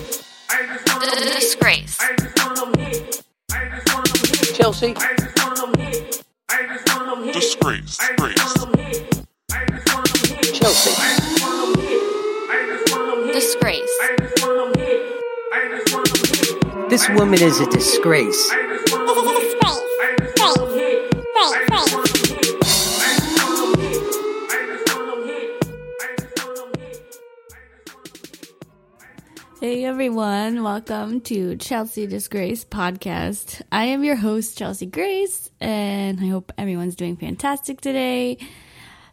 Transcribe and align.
The 0.00 1.32
disgrace. 1.34 1.98
Chelsea. 4.54 4.94
Disgrace. 7.32 7.98
Disgrace. 7.98 8.54
Chelsea. 10.58 10.94
Disgrace. 13.32 13.96
This 16.88 17.08
woman 17.10 17.40
is 17.42 17.60
a 17.60 17.66
disgrace. 17.70 18.50
Hey 29.70 29.84
everyone, 29.84 30.64
welcome 30.64 31.20
to 31.20 31.54
Chelsea 31.54 32.08
Disgrace 32.08 32.64
podcast. 32.64 33.62
I 33.70 33.84
am 33.84 34.02
your 34.02 34.16
host, 34.16 34.58
Chelsea 34.58 34.86
Grace, 34.86 35.48
and 35.60 36.18
I 36.18 36.26
hope 36.26 36.50
everyone's 36.58 36.96
doing 36.96 37.16
fantastic 37.16 37.80
today. 37.80 38.38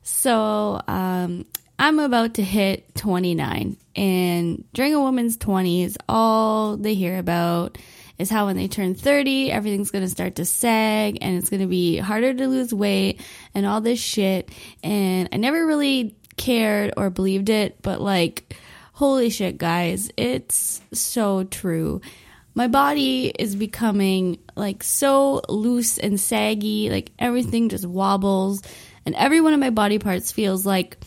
So, 0.02 0.81
um, 0.88 1.45
I'm 1.77 1.99
about 1.99 2.33
to 2.33 2.43
hit 2.43 2.95
29, 2.95 3.77
and 3.95 4.63
during 4.73 4.95
a 4.95 4.99
woman's 4.99 5.38
20s, 5.38 5.95
all 6.09 6.75
they 6.75 6.95
hear 6.95 7.19
about 7.19 7.77
is 8.17 8.31
how 8.31 8.47
when 8.47 8.58
they 8.58 8.67
turn 8.67 8.95
30, 8.95 9.52
everything's 9.52 9.91
gonna 9.91 10.08
start 10.08 10.38
to 10.38 10.45
sag 10.45 11.19
and 11.21 11.38
it's 11.38 11.52
gonna 11.52 11.67
be 11.67 11.97
harder 11.97 12.33
to 12.33 12.47
lose 12.47 12.73
weight 12.73 13.21
and 13.53 13.67
all 13.67 13.80
this 13.80 13.99
shit. 13.99 14.49
And 14.83 15.30
I 15.31 15.38
never 15.38 15.67
really 15.67 16.16
cared 16.35 16.95
or 16.97 17.11
believed 17.11 17.49
it, 17.49 17.80
but 17.83 18.02
like, 18.02 18.55
holy 18.97 19.29
shit, 19.29 19.59
guys, 19.59 20.09
it's 20.17 20.81
so 20.91 21.43
true. 21.43 22.01
My 22.55 22.67
body 22.67 23.27
is 23.27 23.55
becoming 23.55 24.39
like 24.55 24.83
so 24.83 25.44
loose 25.47 25.99
and 25.99 26.19
saggy, 26.19 26.89
like 26.89 27.11
everything 27.19 27.69
just 27.69 27.85
wobbles, 27.85 28.63
and 29.05 29.13
every 29.13 29.39
one 29.39 29.53
of 29.53 29.59
my 29.59 29.69
body 29.69 29.99
parts 29.99 30.31
feels 30.31 30.66
like 30.66 30.97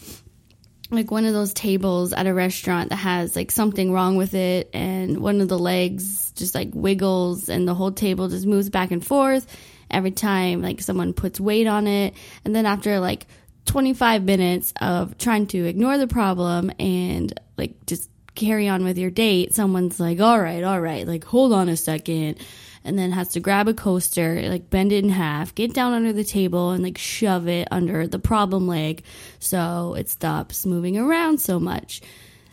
like 0.92 1.11
one 1.11 1.25
of 1.25 1.33
those 1.33 1.53
tables 1.53 2.12
at 2.12 2.28
a 2.28 2.34
restaurant 2.34 2.91
that 2.91 2.97
has 2.97 3.34
like 3.34 3.50
something 3.50 3.93
wrong 3.93 4.15
with 4.15 4.34
it 4.34 4.70
and 4.72 5.19
one 5.19 5.41
of 5.41 5.48
the 5.48 5.59
legs 5.59 6.31
just 6.37 6.55
like 6.55 6.70
wiggles 6.72 7.48
and 7.48 7.67
the 7.67 7.75
whole 7.75 7.93
table 7.93 8.28
just 8.28 8.47
moves 8.47 8.70
back 8.70 8.91
and 8.91 9.06
forth 9.06 9.47
every 9.89 10.11
time 10.11 10.62
like 10.62 10.81
someone 10.81 11.12
puts 11.12 11.39
weight 11.39 11.69
on 11.69 11.87
it 11.87 12.15
and 12.45 12.56
then 12.56 12.67
after 12.67 12.98
like 12.98 13.27
25 13.67 14.25
minutes 14.25 14.72
of 14.81 15.17
trying 15.19 15.47
to 15.47 15.65
ignore 15.65 15.97
the 15.97 16.09
problem 16.09 16.72
and 16.81 17.33
like 17.61 17.86
just 17.86 18.11
carry 18.34 18.69
on 18.69 18.84
with 18.84 18.97
your 18.97 19.11
date 19.11 19.55
someone's 19.55 20.00
like 20.00 20.20
all 20.20 20.41
right 20.41 20.64
all 20.64 20.80
right 20.80 21.06
like 21.06 21.25
hold 21.25 21.53
on 21.53 21.69
a 21.69 21.77
second 21.77 22.39
and 22.84 22.98
then 22.98 23.12
has 23.12 23.28
to 23.28 23.41
grab 23.41 23.69
a 23.69 23.75
coaster, 23.75 24.42
like 24.48 24.70
bend 24.70 24.92
it 24.92 25.05
in 25.05 25.11
half, 25.11 25.55
get 25.55 25.75
down 25.75 25.92
under 25.92 26.12
the 26.12 26.25
table, 26.25 26.70
and 26.70 26.83
like 26.83 26.98
shove 26.98 27.47
it 27.48 27.69
under 27.70 28.06
the 28.06 28.19
problem 28.19 28.66
leg 28.66 29.03
so 29.38 29.94
it 29.98 30.08
stops 30.08 30.64
moving 30.64 30.97
around 30.97 31.41
so 31.41 31.61
much. 31.61 32.00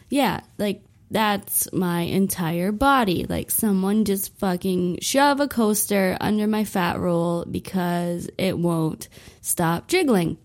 Yeah, 0.09 0.41
like 0.57 0.83
that's 1.09 1.71
my 1.71 2.01
entire 2.01 2.71
body. 2.71 3.25
Like 3.27 3.51
someone 3.51 4.03
just 4.03 4.37
fucking 4.37 4.99
shove 5.01 5.39
a 5.39 5.47
coaster 5.47 6.17
under 6.19 6.47
my 6.47 6.65
fat 6.65 6.99
roll 6.99 7.45
because 7.45 8.29
it 8.37 8.57
won't 8.57 9.07
stop 9.41 9.87
jiggling. 9.87 10.37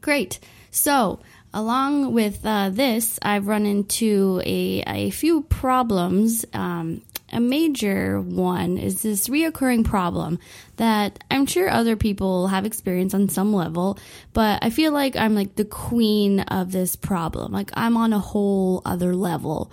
Great. 0.00 0.40
So, 0.70 1.20
along 1.54 2.12
with 2.12 2.44
uh, 2.44 2.68
this, 2.68 3.18
I've 3.22 3.46
run 3.46 3.64
into 3.64 4.42
a, 4.44 4.82
a 4.86 5.10
few 5.10 5.42
problems 5.42 6.44
um, 6.52 7.00
a 7.34 7.40
major 7.40 8.20
one 8.20 8.78
is 8.78 9.02
this 9.02 9.28
reoccurring 9.28 9.84
problem 9.84 10.38
that 10.76 11.22
I'm 11.30 11.46
sure 11.46 11.68
other 11.68 11.96
people 11.96 12.46
have 12.46 12.64
experienced 12.64 13.14
on 13.14 13.28
some 13.28 13.52
level, 13.52 13.98
but 14.32 14.62
I 14.62 14.70
feel 14.70 14.92
like 14.92 15.16
I'm 15.16 15.34
like 15.34 15.56
the 15.56 15.64
queen 15.64 16.40
of 16.40 16.70
this 16.70 16.94
problem. 16.94 17.52
Like 17.52 17.70
I'm 17.74 17.96
on 17.96 18.12
a 18.12 18.20
whole 18.20 18.82
other 18.84 19.16
level. 19.16 19.72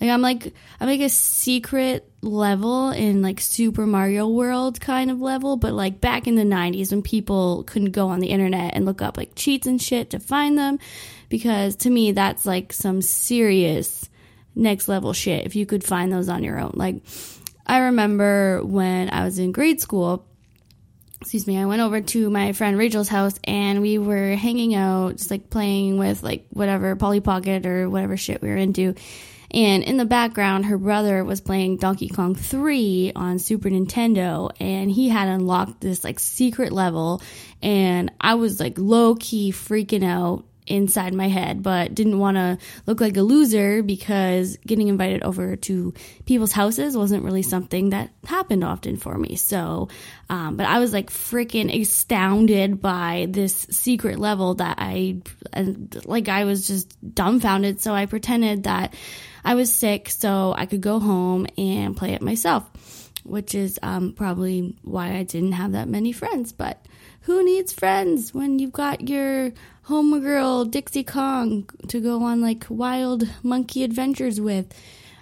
Like 0.00 0.10
I'm 0.10 0.22
like 0.22 0.54
I'm 0.80 0.88
like 0.88 1.00
a 1.00 1.10
secret 1.10 2.08
level 2.22 2.90
in 2.90 3.20
like 3.20 3.40
Super 3.40 3.86
Mario 3.86 4.26
World 4.26 4.80
kind 4.80 5.10
of 5.10 5.20
level, 5.20 5.56
but 5.56 5.74
like 5.74 6.00
back 6.00 6.26
in 6.26 6.34
the 6.36 6.44
90s 6.44 6.92
when 6.92 7.02
people 7.02 7.62
couldn't 7.64 7.92
go 7.92 8.08
on 8.08 8.20
the 8.20 8.28
internet 8.28 8.74
and 8.74 8.86
look 8.86 9.02
up 9.02 9.16
like 9.16 9.34
cheats 9.34 9.66
and 9.66 9.80
shit 9.82 10.10
to 10.10 10.18
find 10.18 10.56
them 10.56 10.78
because 11.32 11.76
to 11.76 11.88
me 11.88 12.12
that's 12.12 12.44
like 12.44 12.74
some 12.74 13.00
serious 13.00 14.10
next 14.54 14.86
level 14.86 15.14
shit 15.14 15.46
if 15.46 15.56
you 15.56 15.64
could 15.64 15.82
find 15.82 16.12
those 16.12 16.28
on 16.28 16.44
your 16.44 16.60
own. 16.60 16.72
Like, 16.74 17.02
I 17.66 17.78
remember 17.78 18.62
when 18.62 19.08
I 19.08 19.24
was 19.24 19.38
in 19.38 19.50
grade 19.50 19.80
school, 19.80 20.26
excuse 21.22 21.46
me, 21.46 21.56
I 21.56 21.64
went 21.64 21.80
over 21.80 22.02
to 22.02 22.28
my 22.28 22.52
friend 22.52 22.76
Rachel's 22.76 23.08
house 23.08 23.40
and 23.44 23.80
we 23.80 23.96
were 23.96 24.36
hanging 24.36 24.74
out, 24.74 25.16
just 25.16 25.30
like 25.30 25.48
playing 25.48 25.96
with 25.96 26.22
like 26.22 26.44
whatever 26.50 26.94
Polly 26.96 27.20
Pocket 27.20 27.64
or 27.64 27.88
whatever 27.88 28.18
shit 28.18 28.42
we 28.42 28.50
were 28.50 28.56
into. 28.56 28.94
And 29.50 29.82
in 29.82 29.96
the 29.96 30.04
background, 30.04 30.66
her 30.66 30.76
brother 30.76 31.24
was 31.24 31.40
playing 31.40 31.78
Donkey 31.78 32.08
Kong 32.08 32.34
3 32.34 33.12
on 33.16 33.38
Super 33.38 33.70
Nintendo, 33.70 34.50
and 34.60 34.90
he 34.90 35.08
had 35.08 35.28
unlocked 35.28 35.80
this 35.80 36.04
like 36.04 36.20
secret 36.20 36.72
level. 36.72 37.22
And 37.62 38.12
I 38.20 38.34
was 38.34 38.60
like 38.60 38.78
low 38.78 39.14
key 39.14 39.50
freaking 39.52 40.04
out 40.04 40.44
inside 40.66 41.12
my 41.12 41.28
head, 41.28 41.62
but 41.62 41.94
didn't 41.94 42.18
want 42.18 42.36
to 42.36 42.58
look 42.86 43.00
like 43.00 43.16
a 43.16 43.22
loser 43.22 43.82
because 43.82 44.56
getting 44.66 44.88
invited 44.88 45.22
over 45.22 45.56
to 45.56 45.92
people's 46.24 46.52
houses 46.52 46.96
wasn't 46.96 47.24
really 47.24 47.42
something 47.42 47.90
that 47.90 48.10
happened 48.24 48.62
often 48.62 48.96
for 48.96 49.16
me. 49.16 49.36
So, 49.36 49.88
um, 50.30 50.56
but 50.56 50.66
I 50.66 50.78
was 50.78 50.92
like 50.92 51.10
freaking 51.10 51.80
astounded 51.80 52.80
by 52.80 53.26
this 53.28 53.54
secret 53.70 54.18
level 54.18 54.54
that 54.54 54.76
I, 54.78 55.20
like, 56.04 56.28
I 56.28 56.44
was 56.44 56.66
just 56.66 56.96
dumbfounded. 57.14 57.80
So 57.80 57.92
I 57.94 58.06
pretended 58.06 58.64
that 58.64 58.94
I 59.44 59.56
was 59.56 59.72
sick 59.72 60.10
so 60.10 60.54
I 60.56 60.66
could 60.66 60.80
go 60.80 61.00
home 61.00 61.46
and 61.58 61.96
play 61.96 62.12
it 62.12 62.22
myself, 62.22 62.64
which 63.24 63.54
is 63.54 63.80
um, 63.82 64.12
probably 64.12 64.76
why 64.82 65.16
I 65.16 65.24
didn't 65.24 65.52
have 65.52 65.72
that 65.72 65.88
many 65.88 66.12
friends. 66.12 66.52
But 66.52 66.84
who 67.22 67.44
needs 67.44 67.72
friends 67.72 68.34
when 68.34 68.58
you've 68.58 68.72
got 68.72 69.08
your 69.08 69.52
homegirl 69.86 70.70
Dixie 70.70 71.04
Kong 71.04 71.68
to 71.88 72.00
go 72.00 72.22
on 72.22 72.40
like 72.40 72.64
wild 72.68 73.28
monkey 73.42 73.84
adventures 73.84 74.40
with? 74.40 74.72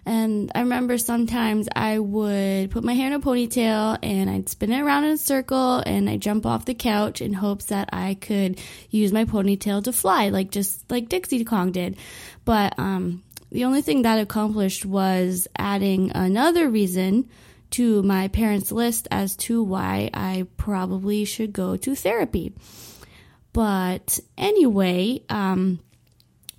And 0.06 0.50
I 0.54 0.60
remember 0.60 0.96
sometimes 0.96 1.68
I 1.76 1.98
would 1.98 2.70
put 2.70 2.84
my 2.84 2.94
hair 2.94 3.08
in 3.08 3.12
a 3.12 3.20
ponytail 3.20 3.98
and 4.02 4.30
I'd 4.30 4.48
spin 4.48 4.72
it 4.72 4.80
around 4.80 5.04
in 5.04 5.12
a 5.12 5.18
circle 5.18 5.82
and 5.84 6.08
I'd 6.08 6.22
jump 6.22 6.46
off 6.46 6.64
the 6.64 6.74
couch 6.74 7.20
in 7.20 7.34
hopes 7.34 7.66
that 7.66 7.90
I 7.92 8.14
could 8.14 8.60
use 8.88 9.12
my 9.12 9.26
ponytail 9.26 9.84
to 9.84 9.92
fly, 9.92 10.30
like 10.30 10.50
just 10.50 10.90
like 10.90 11.10
Dixie 11.10 11.44
Kong 11.44 11.70
did. 11.70 11.96
But 12.46 12.78
um, 12.78 13.22
the 13.52 13.64
only 13.64 13.82
thing 13.82 14.02
that 14.02 14.18
accomplished 14.18 14.86
was 14.86 15.46
adding 15.56 16.12
another 16.12 16.68
reason 16.68 17.28
to 17.70 18.02
my 18.02 18.28
parents' 18.28 18.72
list 18.72 19.08
as 19.10 19.36
to 19.36 19.62
why 19.62 20.10
I 20.12 20.46
probably 20.56 21.24
should 21.24 21.52
go 21.52 21.76
to 21.76 21.94
therapy. 21.94 22.54
But 23.52 24.18
anyway, 24.38 25.22
um, 25.28 25.80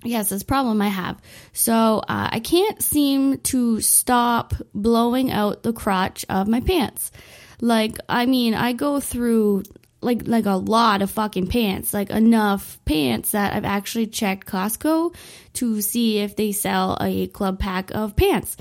yes, 0.04 0.28
this 0.28 0.42
problem 0.42 0.82
I 0.82 0.88
have. 0.88 1.20
So 1.52 1.98
uh, 2.00 2.28
I 2.30 2.40
can't 2.40 2.82
seem 2.82 3.38
to 3.38 3.80
stop 3.80 4.54
blowing 4.74 5.30
out 5.30 5.62
the 5.62 5.72
crotch 5.72 6.24
of 6.28 6.48
my 6.48 6.60
pants. 6.60 7.12
Like, 7.60 7.96
I 8.08 8.26
mean, 8.26 8.54
I 8.54 8.72
go 8.72 9.00
through 9.00 9.62
like 10.00 10.26
like 10.26 10.46
a 10.46 10.56
lot 10.56 11.00
of 11.00 11.10
fucking 11.12 11.46
pants, 11.46 11.94
like 11.94 12.10
enough 12.10 12.80
pants 12.84 13.30
that 13.30 13.54
I've 13.54 13.64
actually 13.64 14.08
checked 14.08 14.48
Costco 14.48 15.14
to 15.54 15.80
see 15.80 16.18
if 16.18 16.34
they 16.34 16.50
sell 16.50 16.98
a 17.00 17.28
club 17.28 17.60
pack 17.60 17.92
of 17.92 18.16
pants. 18.16 18.56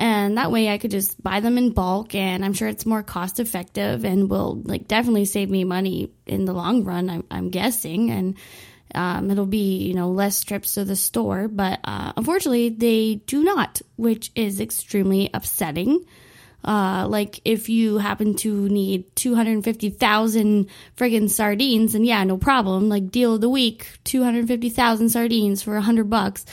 And 0.00 0.38
that 0.38 0.50
way 0.50 0.70
I 0.70 0.78
could 0.78 0.90
just 0.90 1.22
buy 1.22 1.40
them 1.40 1.58
in 1.58 1.72
bulk 1.72 2.14
and 2.14 2.42
I'm 2.42 2.54
sure 2.54 2.68
it's 2.68 2.86
more 2.86 3.02
cost 3.02 3.38
effective 3.38 4.02
and 4.06 4.30
will 4.30 4.62
like 4.64 4.88
definitely 4.88 5.26
save 5.26 5.50
me 5.50 5.62
money 5.62 6.10
in 6.26 6.46
the 6.46 6.54
long 6.54 6.84
run, 6.84 7.10
I'm, 7.10 7.24
I'm 7.30 7.50
guessing. 7.50 8.10
And 8.10 8.36
um, 8.94 9.30
it'll 9.30 9.44
be, 9.44 9.76
you 9.76 9.92
know, 9.92 10.08
less 10.08 10.42
trips 10.42 10.74
to 10.74 10.84
the 10.84 10.96
store. 10.96 11.48
But 11.48 11.80
uh, 11.84 12.14
unfortunately, 12.16 12.70
they 12.70 13.16
do 13.26 13.44
not, 13.44 13.82
which 13.96 14.32
is 14.34 14.58
extremely 14.58 15.28
upsetting. 15.34 16.06
Uh, 16.64 17.06
like 17.06 17.40
if 17.44 17.68
you 17.68 17.98
happen 17.98 18.34
to 18.36 18.68
need 18.70 19.04
250,000 19.16 20.66
friggin' 20.96 21.28
sardines, 21.28 21.94
and 21.94 22.06
yeah, 22.06 22.24
no 22.24 22.38
problem. 22.38 22.88
Like 22.88 23.10
deal 23.10 23.34
of 23.34 23.42
the 23.42 23.50
week, 23.50 23.98
250,000 24.04 25.10
sardines 25.10 25.62
for 25.62 25.76
a 25.76 25.82
hundred 25.82 26.08
bucks. 26.08 26.46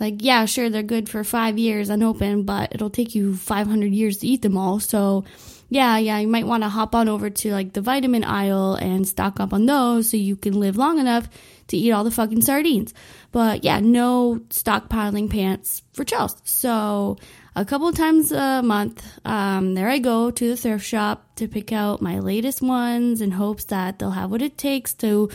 Like, 0.00 0.16
yeah, 0.18 0.44
sure, 0.44 0.70
they're 0.70 0.82
good 0.82 1.08
for 1.08 1.22
five 1.24 1.58
years 1.58 1.88
unopened, 1.88 2.46
but 2.46 2.74
it'll 2.74 2.90
take 2.90 3.14
you 3.14 3.36
500 3.36 3.92
years 3.92 4.18
to 4.18 4.26
eat 4.26 4.42
them 4.42 4.56
all. 4.56 4.80
So, 4.80 5.24
yeah, 5.68 5.96
yeah, 5.98 6.18
you 6.18 6.28
might 6.28 6.46
want 6.46 6.62
to 6.62 6.68
hop 6.68 6.94
on 6.94 7.08
over 7.08 7.30
to 7.30 7.52
like 7.52 7.72
the 7.72 7.80
vitamin 7.80 8.24
aisle 8.24 8.74
and 8.74 9.06
stock 9.06 9.40
up 9.40 9.52
on 9.52 9.66
those 9.66 10.10
so 10.10 10.16
you 10.16 10.36
can 10.36 10.60
live 10.60 10.76
long 10.76 10.98
enough 10.98 11.28
to 11.68 11.76
eat 11.76 11.92
all 11.92 12.04
the 12.04 12.10
fucking 12.10 12.42
sardines. 12.42 12.92
But 13.32 13.64
yeah, 13.64 13.80
no 13.80 14.40
stockpiling 14.50 15.30
pants 15.30 15.82
for 15.92 16.04
charles 16.04 16.36
So 16.44 17.16
a 17.56 17.64
couple 17.64 17.92
times 17.92 18.32
a 18.32 18.62
month, 18.62 19.04
um, 19.24 19.74
there 19.74 19.88
I 19.88 19.98
go 19.98 20.30
to 20.30 20.48
the 20.48 20.56
thrift 20.56 20.84
shop 20.84 21.34
to 21.36 21.48
pick 21.48 21.72
out 21.72 22.02
my 22.02 22.18
latest 22.18 22.62
ones 22.62 23.20
in 23.20 23.30
hopes 23.30 23.64
that 23.66 23.98
they'll 23.98 24.10
have 24.10 24.30
what 24.30 24.42
it 24.42 24.58
takes 24.58 24.92
to 24.94 25.30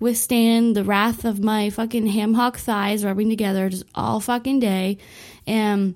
withstand 0.00 0.76
the 0.76 0.84
wrath 0.84 1.24
of 1.24 1.42
my 1.42 1.70
fucking 1.70 2.06
ham 2.06 2.34
hock 2.34 2.58
thighs 2.58 3.04
rubbing 3.04 3.30
together 3.30 3.68
just 3.68 3.84
all 3.94 4.20
fucking 4.20 4.60
day. 4.60 4.98
And 5.46 5.94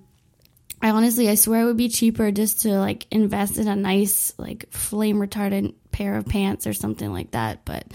I 0.81 0.91
honestly, 0.91 1.29
I 1.29 1.35
swear 1.35 1.63
it 1.63 1.67
would 1.67 1.77
be 1.77 1.89
cheaper 1.89 2.31
just 2.31 2.63
to 2.63 2.79
like 2.79 3.07
invest 3.11 3.59
in 3.59 3.69
a 3.69 3.77
nice, 3.77 4.33
like 4.39 4.71
flame 4.71 5.19
retardant 5.19 5.75
pair 5.91 6.17
of 6.17 6.27
pants 6.27 6.67
or 6.67 6.73
something 6.73 7.13
like 7.13 7.33
that. 7.33 7.65
But 7.65 7.87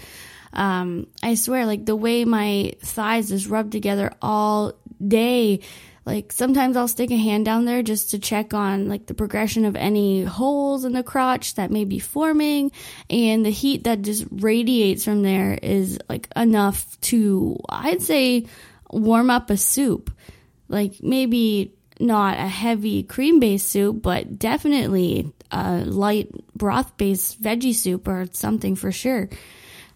um, 0.52 1.06
I 1.22 1.34
swear, 1.34 1.66
like 1.66 1.84
the 1.84 1.96
way 1.96 2.24
my 2.24 2.74
thighs 2.80 3.30
just 3.30 3.48
rub 3.48 3.70
together 3.70 4.12
all 4.20 4.74
day, 5.06 5.60
like 6.06 6.32
sometimes 6.32 6.76
I'll 6.76 6.88
stick 6.88 7.10
a 7.10 7.16
hand 7.16 7.44
down 7.44 7.64
there 7.64 7.82
just 7.82 8.10
to 8.10 8.18
check 8.18 8.52
on 8.52 8.88
like 8.88 9.06
the 9.06 9.14
progression 9.14 9.64
of 9.64 9.74
any 9.76 10.24
holes 10.24 10.84
in 10.84 10.92
the 10.92 11.02
crotch 11.02 11.54
that 11.54 11.70
may 11.70 11.84
be 11.84 11.98
forming, 11.98 12.72
and 13.08 13.44
the 13.44 13.50
heat 13.50 13.84
that 13.84 14.02
just 14.02 14.26
radiates 14.30 15.04
from 15.04 15.22
there 15.22 15.58
is 15.62 15.98
like 16.08 16.28
enough 16.36 17.00
to, 17.02 17.58
I'd 17.68 18.02
say, 18.02 18.46
warm 18.90 19.30
up 19.30 19.50
a 19.50 19.56
soup. 19.56 20.10
Like 20.68 21.02
maybe 21.02 21.74
not 22.00 22.38
a 22.38 22.48
heavy 22.48 23.02
cream 23.02 23.40
based 23.40 23.68
soup, 23.68 24.02
but 24.02 24.38
definitely 24.38 25.32
a 25.50 25.84
light 25.84 26.30
broth 26.56 26.96
based 26.96 27.40
veggie 27.42 27.74
soup 27.74 28.08
or 28.08 28.26
something 28.32 28.76
for 28.76 28.92
sure. 28.92 29.28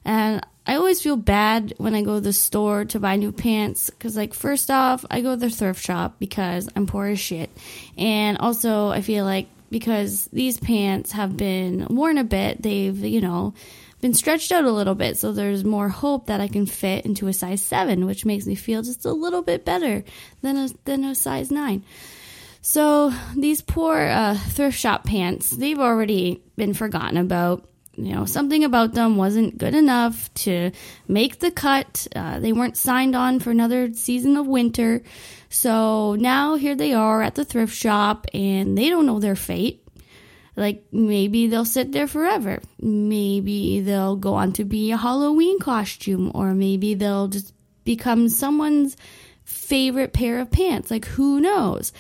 And 0.04 0.44
I 0.68 0.76
always 0.76 1.00
feel 1.00 1.16
bad 1.16 1.72
when 1.78 1.94
I 1.94 2.02
go 2.02 2.16
to 2.16 2.20
the 2.20 2.34
store 2.34 2.84
to 2.84 3.00
buy 3.00 3.16
new 3.16 3.32
pants 3.32 3.88
because, 3.88 4.18
like, 4.18 4.34
first 4.34 4.70
off, 4.70 5.02
I 5.10 5.22
go 5.22 5.30
to 5.30 5.36
the 5.36 5.48
thrift 5.48 5.82
shop 5.82 6.16
because 6.18 6.68
I'm 6.76 6.86
poor 6.86 7.06
as 7.06 7.18
shit. 7.18 7.48
And 7.96 8.36
also, 8.36 8.90
I 8.90 9.00
feel 9.00 9.24
like 9.24 9.48
because 9.70 10.26
these 10.30 10.58
pants 10.58 11.12
have 11.12 11.38
been 11.38 11.86
worn 11.88 12.18
a 12.18 12.24
bit, 12.24 12.60
they've, 12.60 12.98
you 12.98 13.22
know, 13.22 13.54
been 14.02 14.12
stretched 14.12 14.52
out 14.52 14.66
a 14.66 14.70
little 14.70 14.94
bit. 14.94 15.16
So 15.16 15.32
there's 15.32 15.64
more 15.64 15.88
hope 15.88 16.26
that 16.26 16.42
I 16.42 16.48
can 16.48 16.66
fit 16.66 17.06
into 17.06 17.28
a 17.28 17.32
size 17.32 17.62
7, 17.62 18.04
which 18.04 18.26
makes 18.26 18.46
me 18.46 18.54
feel 18.54 18.82
just 18.82 19.06
a 19.06 19.12
little 19.12 19.42
bit 19.42 19.64
better 19.64 20.04
than 20.42 20.58
a, 20.58 20.68
than 20.84 21.02
a 21.02 21.14
size 21.14 21.50
9. 21.50 21.82
So 22.60 23.10
these 23.34 23.62
poor 23.62 23.96
uh, 23.96 24.34
thrift 24.34 24.78
shop 24.78 25.04
pants, 25.04 25.48
they've 25.48 25.78
already 25.78 26.42
been 26.56 26.74
forgotten 26.74 27.16
about 27.16 27.66
you 27.98 28.14
know, 28.14 28.24
something 28.26 28.62
about 28.62 28.94
them 28.94 29.16
wasn't 29.16 29.58
good 29.58 29.74
enough 29.74 30.32
to 30.34 30.70
make 31.08 31.40
the 31.40 31.50
cut. 31.50 32.06
Uh, 32.14 32.38
they 32.38 32.52
weren't 32.52 32.76
signed 32.76 33.16
on 33.16 33.40
for 33.40 33.50
another 33.50 33.92
season 33.92 34.36
of 34.36 34.46
winter. 34.46 35.02
So 35.48 36.14
now 36.14 36.54
here 36.54 36.76
they 36.76 36.92
are 36.92 37.22
at 37.22 37.34
the 37.34 37.44
thrift 37.44 37.74
shop 37.74 38.26
and 38.32 38.78
they 38.78 38.88
don't 38.88 39.06
know 39.06 39.18
their 39.18 39.34
fate. 39.34 39.84
Like 40.54 40.84
maybe 40.92 41.48
they'll 41.48 41.64
sit 41.64 41.90
there 41.90 42.06
forever. 42.06 42.60
Maybe 42.80 43.80
they'll 43.80 44.16
go 44.16 44.34
on 44.34 44.52
to 44.54 44.64
be 44.64 44.92
a 44.92 44.96
Halloween 44.96 45.58
costume 45.58 46.30
or 46.34 46.54
maybe 46.54 46.94
they'll 46.94 47.28
just 47.28 47.52
become 47.84 48.28
someone's 48.28 48.96
favorite 49.44 50.12
pair 50.12 50.38
of 50.38 50.52
pants. 50.52 50.90
Like 50.90 51.04
who 51.06 51.40
knows? 51.40 51.92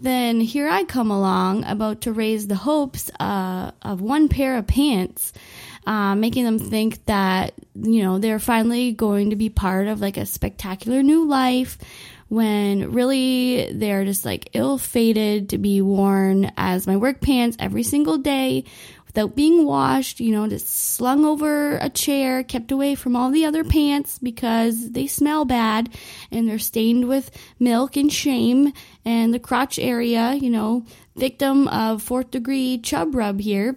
Then 0.00 0.40
here 0.40 0.68
I 0.68 0.84
come 0.84 1.10
along 1.10 1.64
about 1.64 2.02
to 2.02 2.12
raise 2.12 2.46
the 2.46 2.54
hopes 2.54 3.10
uh, 3.18 3.72
of 3.82 4.00
one 4.00 4.28
pair 4.28 4.56
of 4.56 4.66
pants, 4.66 5.32
uh, 5.86 6.14
making 6.14 6.44
them 6.44 6.58
think 6.58 7.04
that, 7.06 7.54
you 7.74 8.02
know, 8.02 8.18
they're 8.18 8.38
finally 8.38 8.92
going 8.92 9.30
to 9.30 9.36
be 9.36 9.48
part 9.48 9.88
of 9.88 10.00
like 10.00 10.16
a 10.16 10.26
spectacular 10.26 11.02
new 11.02 11.26
life 11.26 11.78
when 12.28 12.92
really 12.92 13.72
they're 13.72 14.04
just 14.04 14.24
like 14.24 14.50
ill 14.52 14.76
fated 14.78 15.48
to 15.48 15.58
be 15.58 15.80
worn 15.80 16.52
as 16.56 16.86
my 16.86 16.96
work 16.96 17.20
pants 17.20 17.56
every 17.58 17.82
single 17.82 18.18
day 18.18 18.64
without 19.18 19.34
being 19.34 19.64
washed, 19.64 20.20
you 20.20 20.30
know, 20.30 20.46
just 20.46 20.68
slung 20.68 21.24
over 21.24 21.76
a 21.78 21.90
chair, 21.90 22.44
kept 22.44 22.70
away 22.70 22.94
from 22.94 23.16
all 23.16 23.32
the 23.32 23.44
other 23.44 23.64
pants 23.64 24.16
because 24.16 24.92
they 24.92 25.08
smell 25.08 25.44
bad 25.44 25.88
and 26.30 26.48
they're 26.48 26.56
stained 26.56 27.08
with 27.08 27.28
milk 27.58 27.96
and 27.96 28.12
shame. 28.12 28.72
And 29.04 29.34
the 29.34 29.40
crotch 29.40 29.76
area, 29.76 30.34
you 30.34 30.50
know, 30.50 30.86
victim 31.16 31.66
of 31.66 32.00
fourth 32.00 32.30
degree 32.30 32.78
chub 32.78 33.12
rub 33.12 33.40
here 33.40 33.76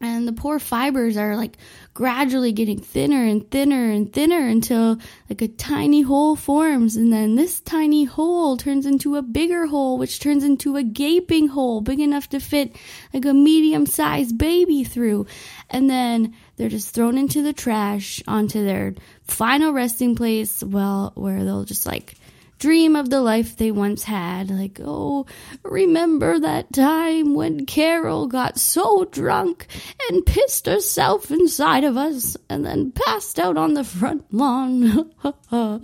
and 0.00 0.28
the 0.28 0.32
poor 0.32 0.58
fibers 0.58 1.16
are 1.16 1.36
like 1.36 1.56
gradually 1.92 2.52
getting 2.52 2.78
thinner 2.78 3.24
and 3.24 3.50
thinner 3.50 3.90
and 3.90 4.12
thinner 4.12 4.46
until 4.46 4.98
like 5.28 5.42
a 5.42 5.48
tiny 5.48 6.02
hole 6.02 6.36
forms. 6.36 6.96
And 6.96 7.12
then 7.12 7.34
this 7.34 7.60
tiny 7.60 8.04
hole 8.04 8.56
turns 8.56 8.86
into 8.86 9.16
a 9.16 9.22
bigger 9.22 9.66
hole 9.66 9.98
which 9.98 10.20
turns 10.20 10.44
into 10.44 10.76
a 10.76 10.84
gaping 10.84 11.48
hole 11.48 11.80
big 11.80 11.98
enough 11.98 12.28
to 12.28 12.38
fit 12.38 12.76
like 13.12 13.24
a 13.24 13.34
medium 13.34 13.86
sized 13.86 14.38
baby 14.38 14.84
through. 14.84 15.26
And 15.68 15.90
then 15.90 16.34
they're 16.56 16.68
just 16.68 16.94
thrown 16.94 17.18
into 17.18 17.42
the 17.42 17.52
trash 17.52 18.22
onto 18.28 18.64
their 18.64 18.94
final 19.24 19.72
resting 19.72 20.14
place 20.14 20.62
well 20.62 21.12
where 21.16 21.44
they'll 21.44 21.64
just 21.64 21.86
like 21.86 22.14
dream 22.58 22.96
of 22.96 23.10
the 23.10 23.20
life 23.20 23.56
they 23.56 23.70
once 23.70 24.04
had. 24.04 24.50
Like, 24.50 24.80
oh, 24.84 25.26
remember 25.62 26.38
that 26.40 26.72
time 26.72 27.34
when 27.34 27.66
Carol 27.66 28.26
got 28.26 28.58
so 28.58 29.04
drunk 29.04 29.66
and 30.08 30.26
pissed 30.26 30.66
herself 30.66 31.30
inside 31.30 31.84
of 31.84 31.96
us 31.96 32.36
and 32.48 32.64
then 32.64 32.92
passed 32.92 33.38
out 33.38 33.56
on 33.56 33.74
the 33.74 33.84
front 33.84 34.32
lawn. 34.32 35.10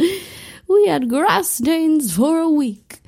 we 0.68 0.86
had 0.86 1.08
grass 1.08 1.48
stains 1.48 2.16
for 2.16 2.38
a 2.38 2.48
week. 2.48 3.00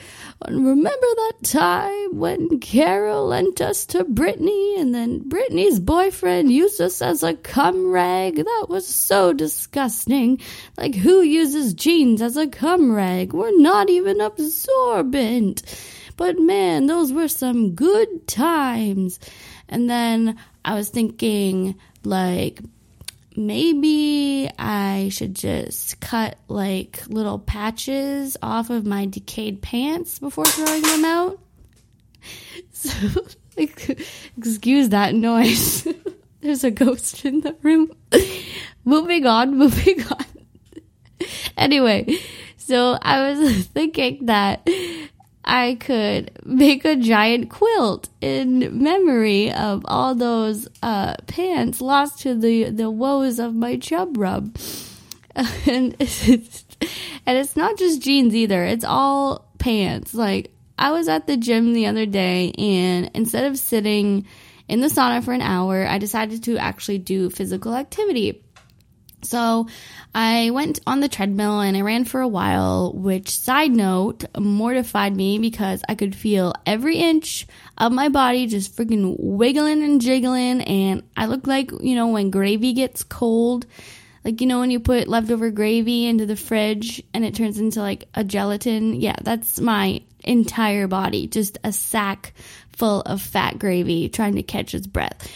And 0.43 0.67
remember 0.67 0.91
that 1.01 1.33
time 1.45 2.19
when 2.19 2.61
Carol 2.61 3.27
lent 3.27 3.61
us 3.61 3.87
to 3.87 4.05
Brittany 4.05 4.79
and 4.79 4.95
then 4.95 5.27
Brittany's 5.29 5.81
boyfriend 5.81 6.53
used 6.53 6.81
us 6.81 7.01
as 7.01 7.23
a 7.23 7.35
cum 7.35 7.91
rag? 7.91 8.37
That 8.37 8.67
was 8.69 8.87
so 8.87 9.33
disgusting. 9.33 10.39
Like, 10.77 10.95
who 10.95 11.23
uses 11.23 11.73
jeans 11.75 12.21
as 12.21 12.37
a 12.37 12.47
cum 12.47 12.93
rag? 12.93 13.33
We're 13.33 13.59
not 13.59 13.89
even 13.89 14.21
absorbent. 14.21 15.63
But 16.17 16.39
man, 16.39 16.87
those 16.87 17.13
were 17.13 17.29
some 17.29 17.75
good 17.75 18.27
times. 18.27 19.19
And 19.69 19.89
then 19.89 20.37
I 20.65 20.75
was 20.75 20.91
thinking, 20.91 21.77
like, 22.05 22.61
maybe 23.37 24.51
I 24.59 25.09
should 25.13 25.35
just 25.35 26.01
cut 26.01 26.37
like 26.49 27.07
little 27.09 27.39
patches 27.39 28.37
off 28.43 28.71
of 28.71 28.87
my 28.87 29.07
decayed 29.07 29.63
pants 29.63 30.19
before 30.19 30.45
throwing 30.47 30.83
them 30.83 31.05
out. 31.05 31.41
So, 32.73 32.91
excuse 33.57 34.91
that 34.91 35.15
noise. 35.15 35.87
There's 36.41 36.63
a 36.63 36.71
ghost 36.71 37.25
in 37.25 37.41
the 37.41 37.57
room. 37.63 37.91
moving 38.85 39.27
on, 39.27 39.57
moving 39.57 40.03
on. 40.05 40.25
anyway, 41.57 42.19
so 42.57 42.99
I 43.01 43.31
was 43.31 43.67
thinking 43.67 44.27
that 44.27 44.69
I 45.47 45.77
could 45.79 46.33
make 46.45 46.85
a 46.85 46.97
giant 46.97 47.51
quilt 47.51 48.09
in 48.21 48.83
memory 48.83 49.53
of 49.53 49.85
all 49.87 50.15
those 50.15 50.67
uh, 50.83 51.17
pants 51.27 51.81
lost 51.81 52.21
to 52.21 52.35
the, 52.35 52.71
the 52.71 52.91
woes 52.91 53.39
of 53.39 53.55
my 53.55 53.77
chub 53.77 54.17
rub. 54.17 54.57
and 55.67 55.95
it's, 56.01 56.65
and 57.27 57.39
it's 57.39 57.57
not 57.57 57.79
just 57.79 58.03
jeans 58.03 58.35
either. 58.35 58.65
It's 58.65 58.85
all 58.85 59.47
pants. 59.59 60.15
Like 60.15 60.51
I 60.79 60.91
was 60.91 61.09
at 61.09 61.27
the 61.27 61.37
gym 61.37 61.75
the 61.75 61.87
other 61.87 62.07
day 62.07 62.53
and 62.59 63.11
instead 63.15 63.45
of 63.45 63.59
sitting 63.59 64.27
in 64.69 64.81
the 64.81 64.89
sauna 64.89 65.25
for 65.25 65.33
an 65.33 65.43
hour, 65.43 65.87
I 65.87 65.99
decided 65.99 66.43
to 66.45 66.59
actually 66.59 66.99
do 66.99 67.31
physical 67.31 67.75
activity. 67.75 68.43
So 69.29 69.69
I 70.15 70.51
went 70.51 70.81
on 70.87 71.01
the 71.01 71.09
treadmill 71.09 71.61
and 71.61 71.77
I 71.77 71.83
ran 71.83 72.05
for 72.05 72.21
a 72.21 72.29
while, 72.29 72.93
which, 72.93 73.31
side 73.31 73.73
note, 73.73 74.25
mortified 74.39 75.15
me 75.15 75.39
because 75.39 75.83
I 75.89 75.95
could 75.95 76.15
feel 76.15 76.55
every 76.65 76.97
inch 76.97 77.47
of 77.77 77.93
my 77.93 78.09
body 78.09 78.47
just 78.47 78.77
freaking 78.77 79.17
wiggling 79.19 79.83
and 79.83 80.01
jiggling. 80.01 80.63
And 80.63 81.03
I 81.17 81.27
looked 81.27 81.47
like, 81.47 81.71
you 81.81 81.95
know, 81.95 82.09
when 82.09 82.31
gravy 82.31 82.73
gets 82.73 83.05
cold, 83.05 83.67
like, 84.25 84.41
you 84.41 84.47
know, 84.47 84.59
when 84.59 84.71
you 84.73 84.81
put 84.81 85.07
leftover 85.07 85.51
gravy 85.51 86.07
into 86.07 86.27
the 86.27 86.35
fridge 86.35 87.03
and 87.15 87.25
it 87.25 87.35
turns 87.35 87.59
into 87.59 87.81
like 87.81 88.09
a 88.15 88.25
gelatin. 88.25 89.01
Yeah, 89.01 89.17
that's 89.23 89.61
my 89.61 90.03
entire 90.25 90.89
body, 90.89 91.29
just 91.29 91.59
a 91.63 91.73
sack 91.73 92.33
full 92.73 93.03
of 93.03 93.23
fat 93.23 93.59
gravy 93.59 94.09
trying 94.09 94.35
to 94.35 94.43
catch 94.43 94.75
its 94.75 94.87
breath. 94.87 95.31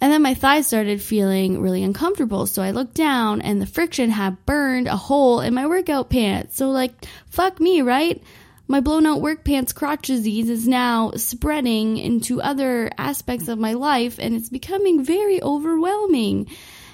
And 0.00 0.12
then 0.12 0.22
my 0.22 0.34
thighs 0.34 0.66
started 0.66 1.00
feeling 1.00 1.60
really 1.60 1.82
uncomfortable. 1.82 2.46
So 2.46 2.62
I 2.62 2.72
looked 2.72 2.94
down 2.94 3.40
and 3.40 3.60
the 3.60 3.66
friction 3.66 4.10
had 4.10 4.44
burned 4.44 4.88
a 4.88 4.96
hole 4.96 5.40
in 5.40 5.54
my 5.54 5.66
workout 5.66 6.10
pants. 6.10 6.56
So, 6.56 6.70
like, 6.70 7.06
fuck 7.30 7.60
me, 7.60 7.80
right? 7.82 8.22
My 8.68 8.80
blown 8.80 9.06
out 9.06 9.20
work 9.20 9.44
pants 9.44 9.72
crotch 9.72 10.08
disease 10.08 10.50
is 10.50 10.66
now 10.66 11.12
spreading 11.16 11.98
into 11.98 12.42
other 12.42 12.90
aspects 12.98 13.48
of 13.48 13.58
my 13.58 13.74
life 13.74 14.18
and 14.18 14.34
it's 14.34 14.48
becoming 14.48 15.04
very 15.04 15.40
overwhelming. 15.40 16.48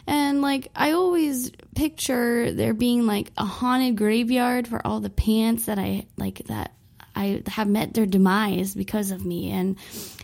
And 0.07 0.43
like, 0.43 0.69
I 0.77 0.93
always 0.93 1.51
picture 1.75 2.53
there 2.53 2.75
being 2.75 3.07
like 3.07 3.33
a 3.39 3.45
haunted 3.45 3.97
graveyard 3.97 4.69
for 4.69 4.87
all 4.87 5.01
the 5.01 5.11
pants 5.11 5.67
that 5.67 5.79
I 5.79 6.07
like 6.19 6.43
that 6.47 6.73
I 7.15 7.43
have 7.47 7.69
met 7.69 7.95
their 7.95 8.07
demise 8.07 8.75
because 8.75 9.11
of 9.11 9.25
me. 9.25 9.51
And 9.51 9.77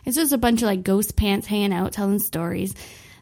it's 0.05 0.17
just 0.17 0.33
a 0.33 0.39
bunch 0.39 0.63
of 0.63 0.67
like 0.67 0.83
ghost 0.83 1.17
pants 1.17 1.47
hanging 1.47 1.73
out 1.73 1.93
telling 1.93 2.19
stories. 2.19 2.75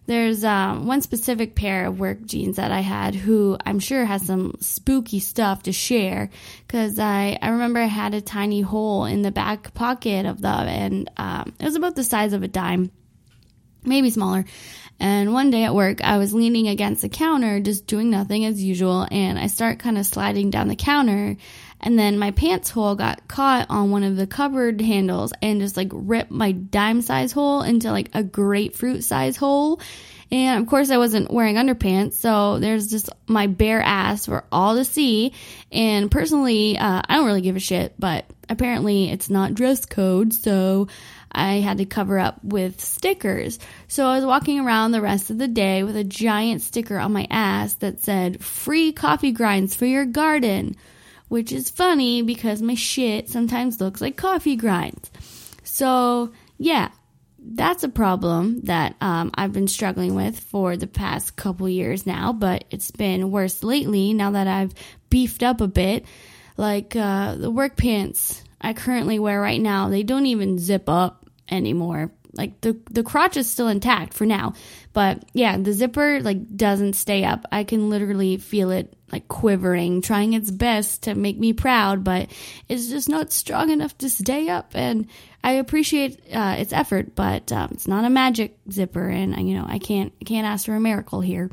There's 0.07 0.45
um, 0.45 0.87
one 0.87 1.03
specific 1.03 1.57
pair 1.57 1.87
of 1.87 1.99
work 1.99 2.25
jeans 2.25 2.57
that 2.57 2.71
I 2.71 2.79
had 2.79 3.17
who 3.17 3.59
I'm 3.67 3.81
sure 3.81 4.05
has 4.05 4.23
some 4.23 4.55
spooky 4.61 5.19
stuff 5.19 5.65
to 5.65 5.73
share 5.73 6.31
because 6.67 7.01
I, 7.01 7.37
I 7.43 7.49
remember 7.49 7.81
I 7.81 7.87
had 7.87 8.15
a 8.15 8.21
tiny 8.21 8.61
hole 8.61 9.05
in 9.05 9.23
the 9.23 9.33
back 9.33 9.75
pocket 9.75 10.25
of 10.25 10.41
them 10.41 10.69
and 10.69 11.11
um, 11.17 11.53
it 11.59 11.65
was 11.65 11.75
about 11.75 11.97
the 11.97 12.05
size 12.05 12.35
of 12.35 12.45
a 12.45 12.49
dime, 12.49 12.93
maybe 13.85 14.11
smaller. 14.11 14.45
And 14.99 15.33
one 15.33 15.51
day 15.51 15.65
at 15.65 15.75
work, 15.75 16.03
I 16.03 16.17
was 16.19 16.33
leaning 16.33 16.69
against 16.69 17.03
the 17.03 17.09
counter, 17.09 17.61
just 17.61 17.87
doing 17.87 18.09
nothing 18.09 18.47
as 18.47 18.63
usual, 18.63 19.07
and 19.11 19.39
I 19.39 19.49
start 19.49 19.79
kind 19.79 19.99
of 19.99 20.07
sliding 20.07 20.51
down 20.51 20.69
the 20.69 20.77
counter. 20.77 21.37
And 21.81 21.99
then 21.99 22.19
my 22.19 22.31
pants 22.31 22.71
hole 22.71 22.95
got 22.95 23.29
caught 23.29 23.67
on 23.69 23.91
one 23.91 24.03
of 24.03 24.17
the 24.17 24.27
cupboard 24.27 24.81
handles 24.81 25.33
and 25.43 25.61
just 25.61 25.77
like 25.77 25.91
ripped 25.93 26.31
my 26.31 26.53
dime 26.53 27.03
size 27.03 27.33
hole 27.33 27.63
into 27.63 27.91
like 27.91 28.11
a 28.15 28.23
grapefruit 28.23 29.05
size 29.05 29.37
hole. 29.37 29.81
And 30.33 30.61
of 30.61 30.69
course, 30.69 30.91
I 30.91 30.97
wasn't 30.97 31.31
wearing 31.31 31.55
underpants, 31.55 32.15
so 32.15 32.59
there's 32.59 32.91
just 32.91 33.11
my 33.29 33.47
bare 33.47 33.81
ass 33.81 34.27
for 34.27 34.45
all 34.51 34.75
to 34.75 34.85
see. 34.85 35.33
And 35.71 36.11
personally, 36.11 36.77
uh, 36.77 37.03
I 37.09 37.15
don't 37.15 37.27
really 37.27 37.43
give 37.43 37.55
a 37.55 37.61
shit, 37.61 37.95
but 37.97 38.25
apparently 38.49 39.11
it's 39.11 39.31
not 39.31 39.55
dress 39.55 39.87
code, 39.87 40.33
so 40.33 40.89
I 41.31 41.57
had 41.57 41.79
to 41.79 41.85
cover 41.85 42.19
up 42.19 42.43
with 42.43 42.81
stickers. 42.81 43.61
So 43.87 44.07
I 44.07 44.17
was 44.17 44.25
walking 44.25 44.59
around 44.59 44.91
the 44.91 45.01
rest 45.01 45.31
of 45.31 45.39
the 45.39 45.47
day 45.47 45.85
with 45.85 45.95
a 45.95 46.03
giant 46.03 46.63
sticker 46.63 46.99
on 46.99 47.13
my 47.13 47.29
ass 47.31 47.75
that 47.75 48.01
said, 48.01 48.43
free 48.43 48.91
coffee 48.91 49.33
grinds 49.33 49.77
for 49.77 49.87
your 49.87 50.07
garden. 50.07 50.75
Which 51.29 51.51
is 51.53 51.71
funny 51.71 52.23
because 52.23 52.63
my 52.63 52.75
shit 52.75 53.29
sometimes 53.29 53.81
looks 53.81 54.01
like 54.01 54.17
coffee 54.17 54.57
grinds. 54.57 55.11
So, 55.65 56.33
yeah, 56.59 56.91
that's 57.39 57.85
a 57.85 57.89
problem 57.89 58.61
that 58.63 58.97
um, 59.01 59.31
I've 59.35 59.53
been 59.53 59.69
struggling 59.69 60.15
with 60.15 60.39
for 60.39 60.77
the 60.77 60.87
past 60.87 61.37
couple 61.37 61.69
years 61.69 62.07
now, 62.07 62.33
but 62.33 62.65
it's 62.71 62.91
been 62.91 63.31
worse 63.31 63.63
lately 63.63 64.13
now 64.15 64.33
that 64.33 64.47
I've 64.47 64.75
beefed 65.11 65.43
up 65.43 65.61
a 65.61 65.69
bit. 65.69 66.05
Like 66.57 66.97
uh, 66.97 67.35
the 67.35 67.51
work 67.51 67.77
pants 67.77 68.43
I 68.61 68.73
currently 68.73 69.19
wear 69.19 69.41
right 69.41 69.61
now, 69.61 69.89
they 69.89 70.03
don't 70.03 70.27
even 70.27 70.59
zip 70.59 70.89
up 70.89 71.27
anymore. 71.49 72.11
Like 72.37 72.61
the 72.61 72.79
the 72.91 73.03
crotch 73.03 73.37
is 73.37 73.49
still 73.49 73.69
intact 73.69 74.15
for 74.15 74.27
now, 74.27 74.55
but 74.93 75.25
yeah, 75.33 75.57
the 75.57 75.73
zipper 75.73 76.21
like 76.21 76.57
doesn't 76.57 76.95
stay 76.95 77.25
up. 77.25 77.47
I 77.51 77.65
can 77.65 77.91
literally 77.91 78.37
feel 78.37 78.71
it 78.71 78.95
like 79.13 79.29
quivering, 79.29 80.03
trying 80.03 80.33
its 80.33 80.51
best 80.51 81.05
to 81.05 81.15
make 81.15 81.39
me 81.39 81.53
proud, 81.53 82.05
but 82.05 82.31
it's 82.69 82.89
just 82.89 83.09
not 83.09 83.33
strong 83.33 83.71
enough 83.71 83.97
to 83.99 84.11
stay 84.11 84.49
up. 84.49 84.73
And 84.75 85.07
I 85.43 85.53
appreciate 85.53 86.21
uh, 86.33 86.57
its 86.59 86.73
effort, 86.73 87.15
but 87.15 87.53
um, 87.53 87.71
it's 87.73 87.87
not 87.87 88.05
a 88.05 88.11
magic 88.11 88.59
zipper, 88.71 89.09
and 89.09 89.49
you 89.49 89.57
know 89.57 89.65
I 89.67 89.79
can't 89.79 90.13
can't 90.25 90.47
ask 90.47 90.67
for 90.67 90.75
a 90.75 90.81
miracle 90.81 91.21
here. 91.21 91.51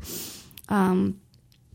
Um, 0.68 1.20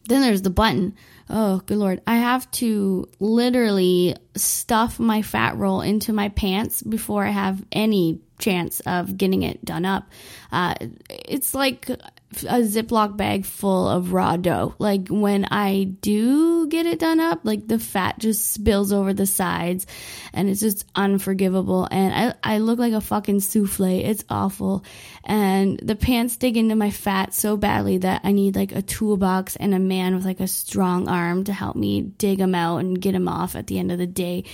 then 0.10 0.22
there's 0.22 0.42
the 0.42 0.50
button. 0.50 0.96
Oh, 1.30 1.62
good 1.66 1.78
lord. 1.78 2.02
I 2.08 2.18
have 2.18 2.50
to 2.52 3.08
literally 3.20 4.16
stuff 4.36 5.00
my 5.00 5.22
fat 5.22 5.58
roll 5.58 5.82
into 5.82 6.12
my 6.12 6.30
pants 6.30 6.82
before 6.82 7.26
I 7.26 7.30
have 7.30 7.64
any 7.72 8.20
chance 8.40 8.80
of 8.82 9.18
getting 9.18 9.44
it 9.44 9.64
done 9.64 9.86
up. 9.86 10.10
Uh, 10.52 10.76
it's 11.10 11.54
like 11.54 11.90
a 12.32 12.62
Ziploc 12.62 13.18
bag 13.18 13.44
full 13.46 13.88
of 13.88 14.14
raw 14.14 14.38
dough. 14.38 14.76
Like 14.78 15.08
when 15.10 15.46
I 15.46 15.86
do 16.02 16.68
get 16.68 16.86
it 16.86 17.00
done 17.00 17.20
up, 17.20 17.42
like 17.44 17.68
the 17.68 17.80
fat 17.80 18.20
just 18.20 18.52
spills 18.52 18.94
over 18.94 19.14
the 19.14 19.26
sides 19.26 19.88
and 20.32 20.48
it's 20.48 20.60
just 20.60 20.86
unforgivable. 20.96 21.88
And 21.90 22.34
I, 22.44 22.56
I 22.56 22.58
look 22.60 22.78
like 22.78 22.94
a 22.94 23.02
fucking 23.02 23.40
souffle. 23.40 23.86
It's 23.86 24.24
awful. 24.30 24.84
And 25.24 25.80
the 25.80 25.96
pants 25.96 26.38
dig 26.38 26.56
into 26.56 26.76
my 26.76 26.92
fat 26.92 27.34
so 27.34 27.58
badly 27.58 27.98
that 28.00 28.22
I 28.24 28.32
need 28.32 28.56
like 28.56 28.74
a 28.74 28.84
toolbox 28.84 29.56
and 29.56 29.74
a 29.74 29.80
man 29.80 30.16
with 30.16 30.26
like 30.26 30.40
a 30.40 30.48
strong 30.48 31.10
arm 31.10 31.46
to 31.46 31.54
help 31.54 31.76
me 31.76 32.02
dig 32.02 32.38
them 32.38 32.54
out 32.54 32.78
and 32.78 33.02
get 33.02 33.14
them 33.14 33.28
off 33.28 33.56
at 33.56 33.66
the 33.68 33.80
end 33.80 33.92
of 33.92 33.98
the 33.98 34.08
day. 34.08 34.46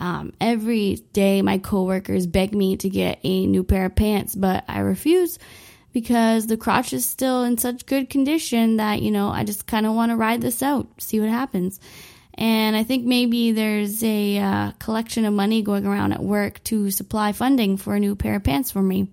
Um, 0.00 0.32
every 0.40 0.94
day 1.12 1.42
my 1.42 1.58
coworkers 1.58 2.28
beg 2.28 2.54
me 2.54 2.76
to 2.76 2.88
get 2.88 3.18
a 3.24 3.46
new 3.46 3.64
pair 3.64 3.86
of 3.86 3.96
pants, 3.96 4.36
but 4.36 4.62
I 4.68 4.80
refuse 4.80 5.40
because 6.00 6.46
the 6.46 6.56
crotch 6.56 6.92
is 6.92 7.04
still 7.04 7.42
in 7.42 7.58
such 7.58 7.84
good 7.84 8.08
condition 8.08 8.76
that, 8.76 9.02
you 9.02 9.10
know, 9.10 9.30
I 9.30 9.42
just 9.42 9.66
kind 9.66 9.84
of 9.84 9.94
want 9.94 10.12
to 10.12 10.16
ride 10.16 10.40
this 10.40 10.62
out, 10.62 10.86
see 10.98 11.18
what 11.18 11.28
happens. 11.28 11.80
And 12.34 12.76
I 12.76 12.84
think 12.84 13.04
maybe 13.04 13.50
there's 13.50 14.04
a 14.04 14.38
uh, 14.38 14.70
collection 14.78 15.24
of 15.24 15.34
money 15.34 15.62
going 15.62 15.84
around 15.84 16.12
at 16.12 16.22
work 16.22 16.62
to 16.64 16.92
supply 16.92 17.32
funding 17.32 17.78
for 17.78 17.96
a 17.96 17.98
new 17.98 18.14
pair 18.14 18.36
of 18.36 18.44
pants 18.44 18.70
for 18.70 18.80
me. 18.80 19.08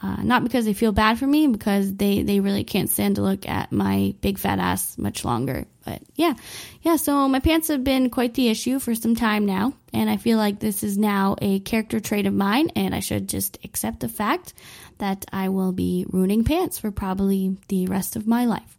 Uh, 0.00 0.20
not 0.24 0.42
because 0.42 0.64
they 0.64 0.72
feel 0.72 0.90
bad 0.90 1.20
for 1.20 1.26
me, 1.26 1.46
because 1.46 1.94
they, 1.94 2.24
they 2.24 2.40
really 2.40 2.64
can't 2.64 2.90
stand 2.90 3.14
to 3.14 3.22
look 3.22 3.48
at 3.48 3.70
my 3.70 4.12
big 4.20 4.38
fat 4.38 4.58
ass 4.58 4.98
much 4.98 5.24
longer. 5.24 5.66
But 5.84 6.02
yeah, 6.16 6.34
yeah, 6.82 6.96
so 6.96 7.28
my 7.28 7.38
pants 7.38 7.68
have 7.68 7.84
been 7.84 8.10
quite 8.10 8.34
the 8.34 8.48
issue 8.48 8.80
for 8.80 8.96
some 8.96 9.14
time 9.14 9.46
now. 9.46 9.74
And 9.92 10.10
I 10.10 10.16
feel 10.16 10.38
like 10.38 10.58
this 10.58 10.82
is 10.82 10.98
now 10.98 11.36
a 11.40 11.60
character 11.60 12.00
trait 12.00 12.26
of 12.26 12.34
mine, 12.34 12.70
and 12.74 12.92
I 12.92 13.00
should 13.00 13.28
just 13.28 13.58
accept 13.62 14.00
the 14.00 14.08
fact 14.08 14.54
that 14.98 15.24
I 15.32 15.48
will 15.48 15.72
be 15.72 16.06
ruining 16.10 16.44
pants 16.44 16.78
for 16.78 16.90
probably 16.90 17.56
the 17.68 17.86
rest 17.86 18.16
of 18.16 18.26
my 18.26 18.46
life. 18.46 18.76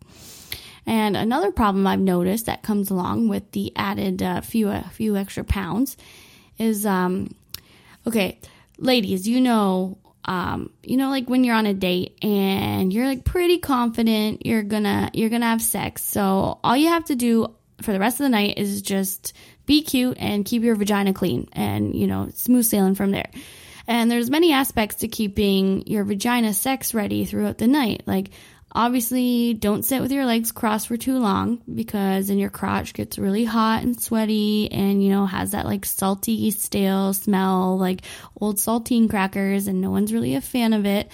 And 0.86 1.15
another 1.15 1.51
problem 1.51 1.88
I've 1.88 2.00
noticed 2.00 2.48
that 2.48 2.63
comes 2.63 2.89
along 2.89 3.29
with 3.29 3.51
the 3.51 3.72
added 3.75 4.22
uh, 4.22 4.41
few 4.41 4.70
a 4.70 4.89
few 4.93 5.15
extra 5.15 5.43
pounds 5.43 5.96
is 6.58 6.86
um 6.86 7.34
okay, 8.05 8.39
ladies, 8.77 9.27
you 9.27 9.39
know 9.39 9.98
um, 10.25 10.72
you 10.84 10.96
know, 10.98 11.10
like 11.10 11.29
when 11.29 11.43
you're 11.43 11.55
on 11.55 11.65
a 11.65 11.74
date 11.74 12.17
and 12.24 12.93
you're 12.93 13.05
like 13.05 13.25
pretty 13.25 13.58
confident 13.58 14.46
you're 14.46 14.63
gonna 14.63 15.10
you're 15.13 15.29
gonna 15.29 15.48
have 15.48 15.62
sex. 15.62 16.03
So 16.03 16.60
all 16.63 16.77
you 16.77 16.89
have 16.89 17.05
to 17.05 17.15
do 17.15 17.53
for 17.82 17.91
the 17.91 18.00
rest 18.00 18.20
of 18.20 18.25
the 18.25 18.29
night 18.29 18.58
is 18.58 18.82
just 18.82 19.34
be 19.65 19.84
cute 19.84 20.17
and 20.20 20.46
keep 20.46 20.63
your 20.63 20.75
vagina 20.75 21.13
clean 21.13 21.50
and 21.53 21.96
you 21.96 22.08
know 22.08 22.29
smooth 22.34 22.65
sailing 22.65 22.96
from 22.96 23.12
there. 23.12 23.29
And 23.88 24.10
there's 24.10 24.30
many 24.30 24.54
aspects 24.54 24.98
to 24.98 25.08
keeping 25.08 25.88
your 25.88 26.04
vagina 26.04 26.54
sex 26.54 26.94
ready 26.94 27.25
throughout 27.25 27.58
the 27.58 27.68
night. 27.68 28.04
Like 28.06 28.30
Obviously, 28.75 29.54
don't 29.54 29.86
sit 29.86 30.02
with 30.02 30.12
your 30.12 30.25
legs 30.25 30.52
crossed 30.52 30.88
for 30.88 30.98
too 30.98 31.20
long 31.20 31.62
because 31.74 32.28
then 32.28 32.40
your 32.40 32.50
crotch 32.50 32.96
gets 32.96 33.20
really 33.20 33.46
hot 33.46 33.84
and 33.84 34.02
sweaty 34.02 34.72
and, 34.72 35.04
you 35.04 35.12
know, 35.12 35.28
has 35.28 35.52
that 35.52 35.66
like 35.68 35.86
salty, 35.86 36.50
stale 36.50 37.13
smell, 37.13 37.78
like 37.78 38.02
old 38.42 38.58
saltine 38.58 39.08
crackers, 39.08 39.68
and 39.68 39.80
no 39.80 39.92
one's 39.92 40.12
really 40.12 40.34
a 40.34 40.42
fan 40.42 40.74
of 40.74 40.88
it. 40.88 41.12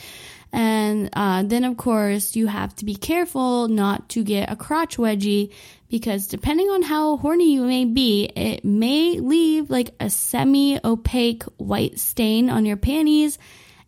And 0.52 1.10
uh, 1.14 1.44
then, 1.44 1.64
of 1.64 1.78
course, 1.78 2.36
you 2.36 2.48
have 2.48 2.76
to 2.78 2.86
be 2.86 2.96
careful 2.96 3.68
not 3.68 4.10
to 4.10 4.24
get 4.24 4.52
a 4.52 4.56
crotch 4.56 4.98
wedgie 4.98 5.54
because 5.90 6.28
depending 6.28 6.68
on 6.70 6.82
how 6.82 7.18
horny 7.18 7.54
you 7.54 7.64
may 7.64 7.86
be, 7.86 8.26
it 8.36 8.66
may 8.66 9.20
leave 9.20 9.70
like 9.70 9.94
a 10.00 10.10
semi 10.10 10.80
opaque 10.84 11.44
white 11.58 12.00
stain 12.00 12.50
on 12.50 12.66
your 12.66 12.78
panties. 12.78 13.38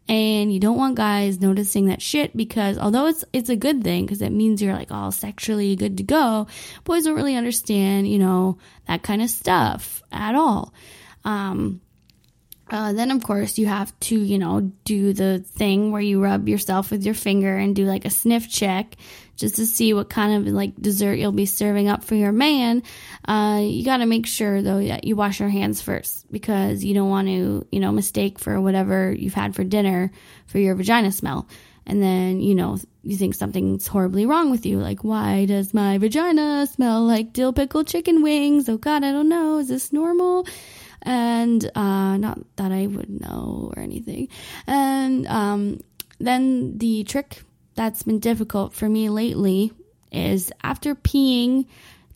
And 0.07 0.51
you 0.51 0.59
don't 0.59 0.77
want 0.77 0.95
guys 0.95 1.39
noticing 1.39 1.85
that 1.85 2.01
shit 2.01 2.35
because 2.35 2.77
although 2.77 3.05
it's 3.05 3.23
it's 3.31 3.49
a 3.49 3.55
good 3.55 3.83
thing 3.83 4.05
because 4.05 4.21
it 4.21 4.31
means 4.31 4.61
you're 4.61 4.73
like 4.73 4.91
all 4.91 5.11
sexually 5.11 5.75
good 5.77 5.97
to 5.97 6.03
go 6.03 6.47
boys 6.83 7.05
don't 7.05 7.15
really 7.15 7.37
understand 7.37 8.09
you 8.09 8.19
know 8.19 8.57
that 8.87 9.03
kind 9.03 9.21
of 9.21 9.29
stuff 9.29 10.03
at 10.11 10.35
all. 10.35 10.73
Um, 11.23 11.81
uh, 12.71 12.93
then 12.93 13.11
of 13.11 13.21
course 13.23 13.57
you 13.57 13.67
have 13.67 13.97
to 13.99 14.19
you 14.19 14.39
know 14.39 14.61
do 14.85 15.13
the 15.13 15.39
thing 15.39 15.91
where 15.91 16.01
you 16.01 16.23
rub 16.23 16.47
yourself 16.47 16.89
with 16.89 17.03
your 17.03 17.13
finger 17.13 17.55
and 17.55 17.75
do 17.75 17.85
like 17.85 18.05
a 18.05 18.09
sniff 18.09 18.49
check 18.49 18.95
just 19.41 19.57
to 19.57 19.65
see 19.65 19.93
what 19.93 20.09
kind 20.09 20.47
of 20.47 20.53
like 20.53 20.75
dessert 20.79 21.15
you'll 21.15 21.31
be 21.31 21.47
serving 21.47 21.89
up 21.89 22.03
for 22.03 22.15
your 22.15 22.31
man. 22.31 22.83
Uh, 23.27 23.59
you 23.61 23.83
got 23.83 23.97
to 23.97 24.05
make 24.05 24.27
sure 24.27 24.61
though 24.61 24.81
that 24.83 25.03
you 25.03 25.15
wash 25.15 25.39
your 25.39 25.49
hands 25.49 25.81
first 25.81 26.31
because 26.31 26.83
you 26.83 26.93
don't 26.93 27.09
want 27.09 27.27
to, 27.27 27.67
you 27.71 27.79
know, 27.79 27.91
mistake 27.91 28.37
for 28.37 28.61
whatever 28.61 29.11
you've 29.11 29.33
had 29.33 29.55
for 29.55 29.63
dinner 29.63 30.11
for 30.45 30.59
your 30.59 30.75
vagina 30.75 31.11
smell. 31.11 31.47
And 31.87 32.01
then, 32.01 32.39
you 32.39 32.53
know, 32.53 32.77
you 33.03 33.17
think 33.17 33.33
something's 33.33 33.87
horribly 33.87 34.27
wrong 34.27 34.51
with 34.51 34.67
you. 34.67 34.77
Like, 34.77 35.03
why 35.03 35.45
does 35.45 35.73
my 35.73 35.97
vagina 35.97 36.67
smell 36.67 37.03
like 37.03 37.33
dill 37.33 37.51
pickle 37.51 37.83
chicken 37.83 38.21
wings? 38.21 38.69
Oh 38.69 38.77
God, 38.77 39.03
I 39.03 39.11
don't 39.11 39.29
know. 39.29 39.57
Is 39.57 39.69
this 39.69 39.91
normal? 39.91 40.45
And, 41.01 41.69
uh, 41.75 42.17
not 42.17 42.39
that 42.57 42.71
I 42.71 42.87
would 42.87 43.21
know 43.21 43.71
or 43.75 43.81
anything. 43.81 44.27
And, 44.67 45.25
um, 45.27 45.81
then 46.19 46.77
the 46.77 47.03
trick 47.03 47.43
that's 47.75 48.03
been 48.03 48.19
difficult 48.19 48.73
for 48.73 48.87
me 48.87 49.09
lately 49.09 49.71
is 50.11 50.51
after 50.63 50.93
peeing, 50.93 51.65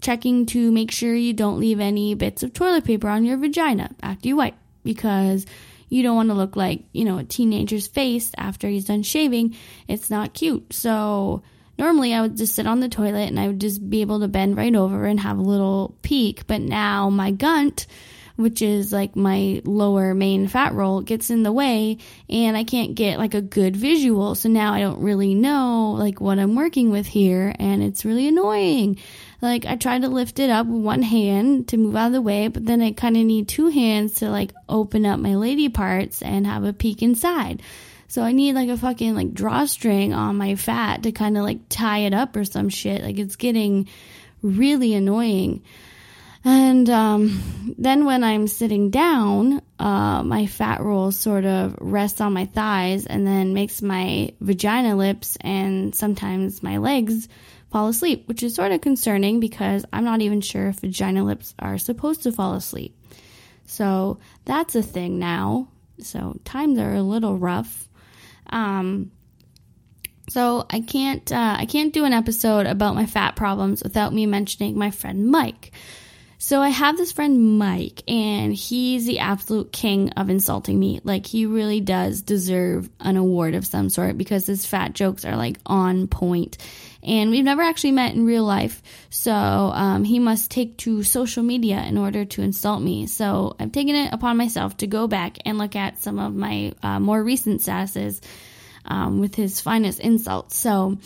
checking 0.01 0.46
to 0.48 0.72
make 0.72 0.92
sure 0.92 1.15
you 1.15 1.34
don't 1.34 1.60
leave 1.60 1.80
any 1.80 2.13
bits 2.13 2.44
of 2.44 2.54
toilet 2.54 2.86
paper 2.86 3.08
on 3.08 3.25
your 3.25 3.38
vagina 3.38 3.89
after 4.04 4.27
you 4.27 4.36
wipe 4.36 4.56
because 4.84 5.46
you 5.89 6.04
don't 6.04 6.15
want 6.15 6.30
to 6.30 6.36
look 6.36 6.56
like, 6.56 6.84
you 6.92 7.06
know, 7.06 7.18
a 7.18 7.24
teenager's 7.24 7.88
face 7.88 8.32
after 8.38 8.68
he's 8.68 8.86
done 8.86 9.04
shaving. 9.04 9.56
It's 9.88 10.10
not 10.10 10.34
cute. 10.34 10.74
So 10.74 11.42
normally 11.77 12.13
I 12.13 12.22
would 12.22 12.38
just 12.38 12.56
sit 12.56 12.68
on 12.68 12.80
the 12.80 12.89
toilet 12.89 13.27
and 13.27 13.39
I 13.39 13.48
would 13.48 13.62
just 13.62 13.88
be 13.89 14.01
able 14.01 14.20
to 14.20 14.27
bend 14.27 14.58
right 14.58 14.75
over 14.75 15.06
and 15.06 15.20
have 15.20 15.38
a 15.38 15.44
little 15.44 15.96
peek. 16.01 16.48
But 16.48 16.62
now 16.62 17.10
my 17.10 17.32
gunt, 17.32 17.88
which 18.36 18.62
is 18.62 18.92
like 18.92 19.15
my 19.15 19.62
lower 19.63 20.13
main 20.13 20.48
fat 20.48 20.74
roll, 20.74 21.01
gets 21.01 21.30
in 21.30 21.44
the 21.44 21.51
way 21.51 21.98
and 22.30 22.58
I 22.58 22.63
can't 22.63 22.96
get 22.96 23.18
like 23.18 23.34
a 23.34 23.42
good 23.42 23.75
visual. 23.75 24.36
So 24.36 24.50
now 24.50 24.74
I 24.74 24.82
don't 24.82 25.01
really 25.01 25.34
know 25.34 25.96
like 25.98 26.20
what 26.20 26.39
I'm 26.39 26.56
working 26.56 26.92
with 26.92 27.08
here 27.08 27.56
and 27.58 27.82
it's 27.82 28.06
really 28.06 28.27
annoying. 28.27 29.00
Like 29.42 29.65
I 29.65 29.75
try 29.75 30.00
to 30.00 30.08
lift 30.08 30.39
it 30.39 30.50
up 30.50 30.68
with 30.68 30.82
one 30.82 31.01
hand 31.01 31.70
to 31.70 31.77
move 31.77 31.96
out 31.96 32.08
of 32.08 32.13
the 32.13 32.22
way, 32.22 32.48
but 32.48 32.65
then 32.65 32.82
I 32.82 32.92
kind 32.92 33.15
of 33.15 33.24
need 33.24 33.48
two 33.48 33.68
hands 33.68 34.15
to 34.15 34.30
like 34.30 34.51
open 34.68 35.06
up 35.06 35.20
my 35.20 35.36
lady 35.36 35.70
parts 35.70 36.22
and 36.22 36.46
have 36.46 36.63
a 36.63 36.74
peek 36.74 37.01
inside. 37.01 37.62
So 38.08 38.22
I 38.22 38.34
need 38.34 38.54
like 38.54 38.70
a 38.70 38.77
fucking 38.77 39.15
like 39.15 39.34
drawstring 39.34 40.13
on 40.13 40.38
my 40.38 40.56
fat 40.56 41.04
to 41.04 41.12
kind 41.12 41.38
of 41.38 41.44
like 41.44 41.60
tie 41.70 42.00
it 42.00 42.13
up 42.13 42.36
or 42.36 42.46
some 42.46 42.70
shit. 42.70 43.01
Like 43.01 43.18
it's 43.18 43.36
getting 43.36 43.88
really 44.42 44.94
annoying. 44.94 45.63
And 46.47 46.87
um, 46.91 47.73
then 47.75 48.05
when 48.05 48.23
I'm 48.23 48.47
sitting 48.47 48.91
down, 48.91 49.63
uh, 49.79 50.21
my 50.21 50.45
fat 50.45 50.79
roll 50.79 51.11
sort 51.11 51.43
of 51.43 51.75
rests 51.81 52.21
on 52.21 52.33
my 52.33 52.45
thighs 52.45 53.07
and 53.07 53.25
then 53.25 53.55
makes 53.55 53.81
my 53.81 54.31
vagina 54.39 54.95
lips 54.95 55.39
and 55.41 55.95
sometimes 55.95 56.61
my 56.61 56.77
legs 56.77 57.27
fall 57.71 57.87
asleep, 57.87 58.27
which 58.27 58.43
is 58.43 58.53
sort 58.53 58.71
of 58.71 58.81
concerning 58.81 59.39
because 59.39 59.85
I'm 59.91 60.05
not 60.05 60.21
even 60.21 60.39
sure 60.39 60.67
if 60.67 60.81
vagina 60.81 61.23
lips 61.23 61.55
are 61.57 61.79
supposed 61.79 62.21
to 62.23 62.31
fall 62.31 62.53
asleep. 62.53 62.95
So 63.65 64.19
that's 64.45 64.75
a 64.75 64.83
thing 64.83 65.17
now. 65.17 65.69
So 65.99 66.39
times 66.45 66.77
are 66.77 66.93
a 66.93 67.01
little 67.01 67.39
rough. 67.39 67.89
Um, 68.51 69.11
so 70.29 70.67
I 70.69 70.81
can't 70.81 71.31
uh, 71.31 71.55
I 71.57 71.65
can't 71.65 71.93
do 71.93 72.05
an 72.05 72.13
episode 72.13 72.67
about 72.67 72.93
my 72.93 73.07
fat 73.07 73.35
problems 73.35 73.81
without 73.81 74.13
me 74.13 74.27
mentioning 74.27 74.77
my 74.77 74.91
friend 74.91 75.27
Mike. 75.27 75.71
So 76.38 76.62
I 76.62 76.70
have 76.70 76.98
this 76.98 77.12
friend 77.12 77.58
Mike, 77.58 78.04
and 78.08 78.54
he's 78.54 79.06
the 79.06 79.20
absolute 79.20 79.72
king 79.72 80.12
of 80.12 80.30
insulting 80.30 80.80
me. 80.80 81.00
Like 81.04 81.25
he 81.25 81.46
really 81.46 81.80
does 81.80 82.22
deserve 82.22 82.89
an 83.00 83.18
award 83.18 83.56
of 83.56 83.65
some 83.65 83.89
sort 83.89 84.18
because 84.18 84.46
his 84.46 84.65
fat 84.65 84.94
jokes 84.94 85.24
are 85.25 85.38
like 85.38 85.58
on 85.65 86.08
point. 86.08 86.58
And 87.01 87.30
we've 87.30 87.46
never 87.46 87.62
actually 87.62 87.92
met 87.92 88.15
in 88.15 88.25
real 88.25 88.44
life, 88.44 88.82
so 89.12 89.32
um, 89.32 90.04
he 90.04 90.18
must 90.18 90.50
take 90.50 90.75
to 90.80 91.04
social 91.04 91.44
media 91.44 91.84
in 91.84 91.98
order 92.00 92.25
to 92.25 92.42
insult 92.42 92.82
me. 92.82 93.06
So 93.06 93.56
I've 93.60 93.72
taken 93.72 93.96
it 93.96 94.12
upon 94.12 94.38
myself 94.38 94.77
to 94.77 94.88
go 94.88 95.08
back 95.08 95.38
and 95.46 95.60
look 95.60 95.75
at 95.75 96.01
some 96.01 96.18
of 96.18 96.34
my 96.34 96.74
uh, 96.82 97.00
more 97.00 97.24
recent 97.24 97.62
statuses 97.62 98.22
um, 98.86 99.20
with 99.20 99.36
his 99.36 99.62
finest 99.62 100.00
insults. 100.00 100.58
So 100.58 100.98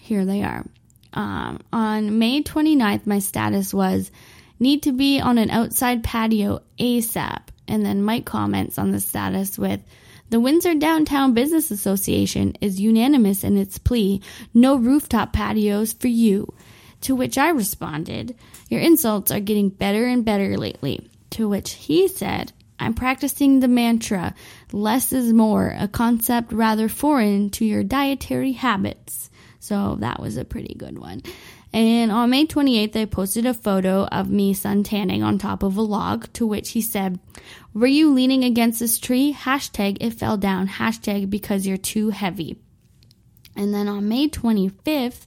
here 0.00 0.24
they 0.24 0.42
are. 0.42 0.64
Um, 1.12 1.60
on 1.72 2.18
May 2.18 2.42
29th, 2.42 3.06
my 3.06 3.18
status 3.18 3.74
was 3.74 4.10
Need 4.62 4.84
to 4.84 4.92
be 4.92 5.20
on 5.20 5.38
an 5.38 5.50
outside 5.50 6.04
patio 6.04 6.62
ASAP. 6.78 7.48
And 7.66 7.84
then 7.84 8.00
Mike 8.00 8.24
comments 8.24 8.78
on 8.78 8.92
the 8.92 9.00
status 9.00 9.58
with 9.58 9.82
The 10.30 10.38
Windsor 10.38 10.76
Downtown 10.76 11.34
Business 11.34 11.72
Association 11.72 12.54
is 12.60 12.80
unanimous 12.80 13.42
in 13.42 13.56
its 13.56 13.78
plea 13.78 14.22
no 14.54 14.76
rooftop 14.76 15.32
patios 15.32 15.94
for 15.94 16.06
you. 16.06 16.54
To 17.00 17.16
which 17.16 17.38
I 17.38 17.48
responded, 17.48 18.36
Your 18.70 18.78
insults 18.78 19.32
are 19.32 19.40
getting 19.40 19.68
better 19.68 20.06
and 20.06 20.24
better 20.24 20.56
lately. 20.56 21.10
To 21.30 21.48
which 21.48 21.72
he 21.72 22.06
said, 22.06 22.52
I'm 22.78 22.94
practicing 22.94 23.58
the 23.58 23.66
mantra 23.66 24.32
less 24.70 25.12
is 25.12 25.32
more, 25.32 25.74
a 25.76 25.88
concept 25.88 26.52
rather 26.52 26.88
foreign 26.88 27.50
to 27.50 27.64
your 27.64 27.82
dietary 27.82 28.52
habits. 28.52 29.28
So 29.58 29.96
that 29.98 30.20
was 30.20 30.36
a 30.36 30.44
pretty 30.44 30.74
good 30.74 31.00
one. 31.00 31.22
And 31.72 32.12
on 32.12 32.28
May 32.28 32.46
28th, 32.46 32.96
I 32.96 33.04
posted 33.06 33.46
a 33.46 33.54
photo 33.54 34.04
of 34.04 34.30
me 34.30 34.52
sun 34.52 34.82
tanning 34.82 35.22
on 35.22 35.38
top 35.38 35.62
of 35.62 35.76
a 35.78 35.82
log, 35.82 36.30
to 36.34 36.46
which 36.46 36.70
he 36.70 36.82
said, 36.82 37.18
Were 37.72 37.86
you 37.86 38.12
leaning 38.12 38.44
against 38.44 38.80
this 38.80 38.98
tree? 38.98 39.32
Hashtag 39.32 39.96
it 40.00 40.12
fell 40.12 40.36
down. 40.36 40.68
Hashtag 40.68 41.30
because 41.30 41.66
you're 41.66 41.78
too 41.78 42.10
heavy. 42.10 42.58
And 43.56 43.72
then 43.72 43.88
on 43.88 44.08
May 44.08 44.28
25th, 44.28 45.22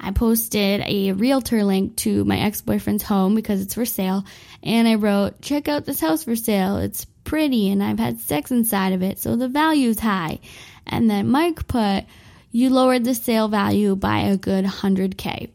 I 0.00 0.10
posted 0.10 0.82
a 0.86 1.12
realtor 1.12 1.64
link 1.64 1.96
to 1.98 2.24
my 2.24 2.38
ex 2.38 2.62
boyfriend's 2.62 3.02
home 3.02 3.34
because 3.34 3.60
it's 3.60 3.74
for 3.74 3.84
sale. 3.84 4.24
And 4.62 4.88
I 4.88 4.94
wrote, 4.94 5.42
Check 5.42 5.68
out 5.68 5.84
this 5.84 6.00
house 6.00 6.24
for 6.24 6.34
sale. 6.34 6.78
It's 6.78 7.04
pretty 7.24 7.70
and 7.70 7.82
I've 7.82 7.98
had 7.98 8.20
sex 8.20 8.50
inside 8.50 8.94
of 8.94 9.02
it, 9.02 9.18
so 9.18 9.36
the 9.36 9.48
value's 9.48 10.00
high. 10.00 10.40
And 10.86 11.10
then 11.10 11.30
Mike 11.30 11.68
put, 11.68 12.04
You 12.50 12.70
lowered 12.70 13.04
the 13.04 13.14
sale 13.14 13.48
value 13.48 13.96
by 13.96 14.20
a 14.20 14.38
good 14.38 14.64
100K 14.64 15.50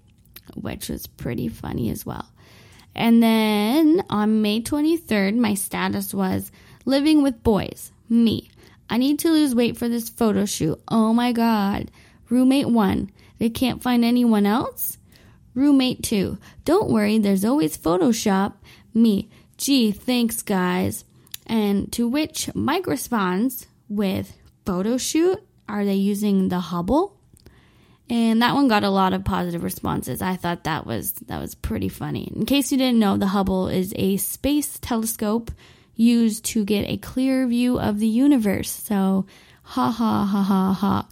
which 0.55 0.89
was 0.89 1.07
pretty 1.07 1.47
funny 1.47 1.89
as 1.89 2.05
well. 2.05 2.29
And 2.95 3.21
then 3.21 4.03
on 4.09 4.41
May 4.41 4.61
23rd, 4.61 5.35
my 5.35 5.53
status 5.53 6.13
was 6.13 6.51
living 6.85 7.21
with 7.23 7.43
boys, 7.43 7.91
me. 8.09 8.49
I 8.89 8.97
need 8.97 9.19
to 9.19 9.29
lose 9.29 9.53
weight 9.53 9.77
for 9.77 9.87
this 9.87 10.09
photo 10.09 10.45
shoot. 10.45 10.81
Oh 10.87 11.13
my 11.13 11.31
god. 11.31 11.91
Roommate 12.29 12.69
1, 12.69 13.11
they 13.39 13.49
can't 13.49 13.81
find 13.81 14.05
anyone 14.05 14.45
else? 14.45 14.97
Roommate 15.55 16.03
2, 16.03 16.37
don't 16.63 16.89
worry, 16.89 17.17
there's 17.17 17.43
always 17.43 17.77
Photoshop. 17.77 18.53
Me, 18.93 19.29
gee, 19.57 19.91
thanks 19.91 20.41
guys. 20.41 21.05
And 21.47 21.91
to 21.93 22.07
which 22.07 22.53
Mike 22.53 22.85
responds 22.85 23.67
with, 23.87 24.37
photo 24.65 24.97
shoot? 24.97 25.43
Are 25.67 25.85
they 25.85 25.95
using 25.95 26.49
the 26.49 26.59
Hubble? 26.59 27.18
And 28.09 28.41
that 28.41 28.55
one 28.55 28.67
got 28.67 28.83
a 28.83 28.89
lot 28.89 29.13
of 29.13 29.23
positive 29.23 29.63
responses. 29.63 30.21
I 30.21 30.35
thought 30.35 30.63
that 30.63 30.85
was 30.85 31.13
that 31.27 31.39
was 31.39 31.55
pretty 31.55 31.89
funny. 31.89 32.31
In 32.35 32.45
case 32.45 32.71
you 32.71 32.77
didn't 32.77 32.99
know, 32.99 33.17
the 33.17 33.27
Hubble 33.27 33.67
is 33.67 33.93
a 33.95 34.17
space 34.17 34.79
telescope 34.79 35.51
used 35.95 36.45
to 36.45 36.65
get 36.65 36.89
a 36.89 36.97
clear 36.97 37.45
view 37.45 37.79
of 37.79 37.99
the 37.99 38.07
universe. 38.07 38.71
So, 38.71 39.25
ha 39.63 39.91
ha 39.91 40.25
ha 40.25 40.41
ha 40.41 40.73
ha. 40.73 41.07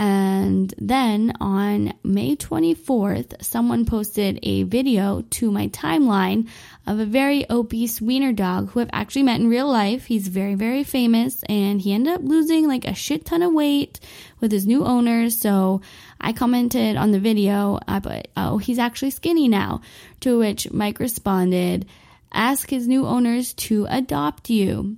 And 0.00 0.72
then 0.78 1.34
on 1.42 1.92
May 2.02 2.34
24th, 2.34 3.44
someone 3.44 3.84
posted 3.84 4.38
a 4.42 4.62
video 4.62 5.20
to 5.32 5.50
my 5.50 5.68
timeline 5.68 6.48
of 6.86 7.00
a 7.00 7.04
very 7.04 7.44
obese 7.50 8.00
wiener 8.00 8.32
dog 8.32 8.70
who 8.70 8.80
I've 8.80 8.88
actually 8.94 9.24
met 9.24 9.40
in 9.40 9.50
real 9.50 9.70
life. 9.70 10.06
He's 10.06 10.28
very, 10.28 10.54
very 10.54 10.84
famous 10.84 11.42
and 11.50 11.82
he 11.82 11.92
ended 11.92 12.14
up 12.14 12.22
losing 12.24 12.66
like 12.66 12.86
a 12.86 12.94
shit 12.94 13.26
ton 13.26 13.42
of 13.42 13.52
weight 13.52 14.00
with 14.40 14.52
his 14.52 14.66
new 14.66 14.86
owners. 14.86 15.36
So 15.36 15.82
I 16.18 16.32
commented 16.32 16.96
on 16.96 17.10
the 17.10 17.20
video, 17.20 17.76
uh, 17.76 17.80
I 17.86 18.00
put, 18.00 18.28
oh, 18.38 18.56
he's 18.56 18.78
actually 18.78 19.10
skinny 19.10 19.48
now. 19.48 19.82
To 20.20 20.38
which 20.38 20.72
Mike 20.72 20.98
responded, 20.98 21.84
ask 22.32 22.70
his 22.70 22.88
new 22.88 23.04
owners 23.04 23.52
to 23.68 23.86
adopt 23.90 24.48
you. 24.48 24.96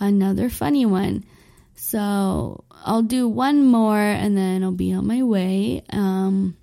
Another 0.00 0.50
funny 0.50 0.86
one. 0.86 1.22
So 1.76 2.64
I'll 2.84 3.02
do 3.02 3.28
one 3.28 3.64
more 3.64 3.98
and 3.98 4.36
then 4.36 4.62
I'll 4.62 4.72
be 4.72 4.92
on 4.92 5.06
my 5.06 5.22
way. 5.22 5.82
Um, 5.90 6.56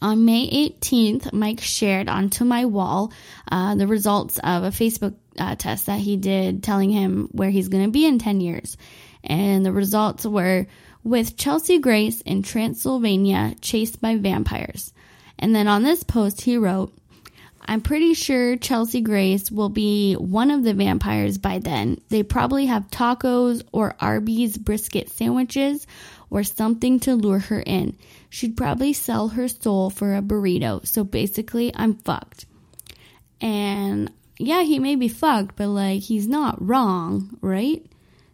on 0.00 0.24
May 0.24 0.70
18th, 0.70 1.32
Mike 1.32 1.60
shared 1.60 2.08
onto 2.08 2.44
my 2.44 2.64
wall 2.66 3.12
uh, 3.50 3.74
the 3.74 3.86
results 3.86 4.38
of 4.38 4.62
a 4.62 4.68
Facebook 4.68 5.14
uh, 5.38 5.56
test 5.56 5.86
that 5.86 5.98
he 6.00 6.16
did 6.16 6.62
telling 6.62 6.90
him 6.90 7.28
where 7.32 7.50
he's 7.50 7.68
going 7.68 7.84
to 7.84 7.90
be 7.90 8.06
in 8.06 8.18
10 8.18 8.40
years. 8.40 8.76
And 9.24 9.66
the 9.66 9.72
results 9.72 10.24
were 10.24 10.66
with 11.02 11.36
Chelsea 11.36 11.78
Grace 11.78 12.20
in 12.20 12.42
Transylvania 12.42 13.54
chased 13.60 14.00
by 14.00 14.16
vampires. 14.16 14.92
And 15.38 15.54
then 15.54 15.68
on 15.68 15.82
this 15.82 16.02
post, 16.02 16.42
he 16.42 16.56
wrote, 16.56 16.92
I'm 17.68 17.82
pretty 17.82 18.14
sure 18.14 18.56
Chelsea 18.56 19.02
Grace 19.02 19.50
will 19.50 19.68
be 19.68 20.14
one 20.14 20.50
of 20.50 20.64
the 20.64 20.72
vampires 20.72 21.36
by 21.36 21.58
then. 21.58 22.00
They 22.08 22.22
probably 22.22 22.64
have 22.64 22.90
tacos 22.90 23.62
or 23.72 23.94
Arby's 24.00 24.56
brisket 24.56 25.10
sandwiches 25.10 25.86
or 26.30 26.44
something 26.44 26.98
to 27.00 27.14
lure 27.14 27.40
her 27.40 27.60
in. 27.60 27.98
She'd 28.30 28.56
probably 28.56 28.94
sell 28.94 29.28
her 29.28 29.48
soul 29.48 29.90
for 29.90 30.16
a 30.16 30.22
burrito. 30.22 30.86
So 30.86 31.04
basically, 31.04 31.70
I'm 31.74 31.96
fucked. 31.96 32.46
And 33.38 34.10
yeah, 34.38 34.62
he 34.62 34.78
may 34.78 34.96
be 34.96 35.08
fucked, 35.08 35.56
but 35.56 35.68
like, 35.68 36.00
he's 36.00 36.26
not 36.26 36.66
wrong, 36.66 37.36
right? 37.42 37.84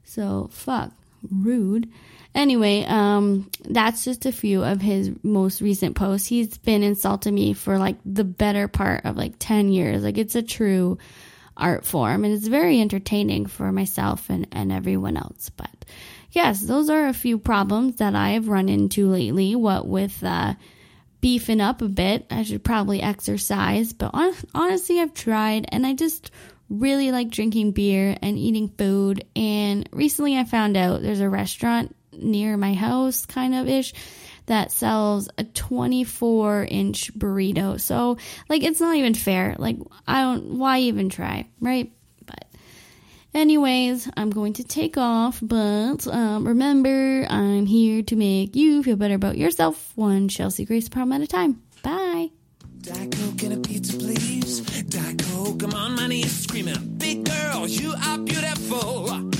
So, 0.04 0.48
fuck. 0.52 0.92
Rude. 1.28 1.90
Anyway, 2.34 2.84
um, 2.84 3.48
that's 3.64 4.04
just 4.04 4.26
a 4.26 4.32
few 4.32 4.64
of 4.64 4.80
his 4.80 5.10
most 5.22 5.60
recent 5.60 5.94
posts. 5.94 6.26
He's 6.26 6.58
been 6.58 6.82
insulting 6.82 7.34
me 7.34 7.52
for 7.52 7.78
like 7.78 7.96
the 8.04 8.24
better 8.24 8.66
part 8.66 9.04
of 9.04 9.16
like 9.16 9.34
10 9.38 9.68
years. 9.68 10.02
Like 10.02 10.18
it's 10.18 10.34
a 10.34 10.42
true 10.42 10.98
art 11.56 11.84
form 11.84 12.24
and 12.24 12.34
it's 12.34 12.48
very 12.48 12.80
entertaining 12.80 13.46
for 13.46 13.70
myself 13.70 14.30
and, 14.30 14.48
and 14.50 14.72
everyone 14.72 15.16
else. 15.16 15.50
But 15.50 15.70
yes, 16.32 16.60
those 16.60 16.90
are 16.90 17.06
a 17.06 17.12
few 17.14 17.38
problems 17.38 17.96
that 17.96 18.16
I 18.16 18.30
have 18.30 18.48
run 18.48 18.68
into 18.68 19.08
lately. 19.08 19.54
What 19.54 19.86
with 19.86 20.22
uh, 20.24 20.54
beefing 21.20 21.60
up 21.60 21.82
a 21.82 21.88
bit, 21.88 22.26
I 22.30 22.42
should 22.42 22.64
probably 22.64 23.00
exercise. 23.00 23.92
But 23.92 24.10
hon- 24.12 24.34
honestly, 24.54 25.00
I've 25.00 25.14
tried 25.14 25.66
and 25.68 25.86
I 25.86 25.94
just 25.94 26.32
really 26.68 27.12
like 27.12 27.30
drinking 27.30 27.72
beer 27.72 28.16
and 28.20 28.36
eating 28.36 28.68
food. 28.76 29.24
And 29.36 29.88
recently 29.92 30.36
I 30.36 30.44
found 30.44 30.76
out 30.76 31.02
there's 31.02 31.20
a 31.20 31.28
restaurant 31.28 31.94
near 32.18 32.56
my 32.56 32.74
house, 32.74 33.26
kind 33.26 33.54
of 33.54 33.68
ish, 33.68 33.94
that 34.46 34.70
sells 34.70 35.28
a 35.38 35.44
24 35.44 36.64
inch 36.64 37.14
burrito. 37.14 37.80
So, 37.80 38.18
like, 38.48 38.62
it's 38.62 38.80
not 38.80 38.96
even 38.96 39.14
fair. 39.14 39.56
Like, 39.58 39.78
I 40.06 40.22
don't, 40.22 40.58
why 40.58 40.80
even 40.80 41.08
try, 41.08 41.48
right? 41.60 41.92
But, 42.26 42.44
anyways, 43.32 44.08
I'm 44.16 44.30
going 44.30 44.54
to 44.54 44.64
take 44.64 44.98
off. 44.98 45.38
But 45.42 46.06
um, 46.06 46.46
remember, 46.46 47.26
I'm 47.28 47.66
here 47.66 48.02
to 48.02 48.16
make 48.16 48.54
you 48.54 48.82
feel 48.82 48.96
better 48.96 49.14
about 49.14 49.38
yourself, 49.38 49.92
one 49.94 50.28
Chelsea 50.28 50.64
Grace 50.64 50.88
problem 50.88 51.12
at 51.12 51.22
a 51.22 51.26
time. 51.26 51.62
Bye. 51.82 52.30
Diet 52.80 53.12
Coke 53.12 53.42
and 53.44 53.52
a 53.54 53.60
pizza, 53.66 53.96
please. 53.96 54.60
Diet 54.82 55.22
Coke, 55.24 55.62
I'm 55.62 55.72
on 55.72 55.96
my 55.96 56.06
knees 56.06 56.42
screaming. 56.42 56.98
Big 56.98 57.24
girl, 57.24 57.66
you 57.66 57.94
are 58.06 58.18
beautiful. 58.18 59.33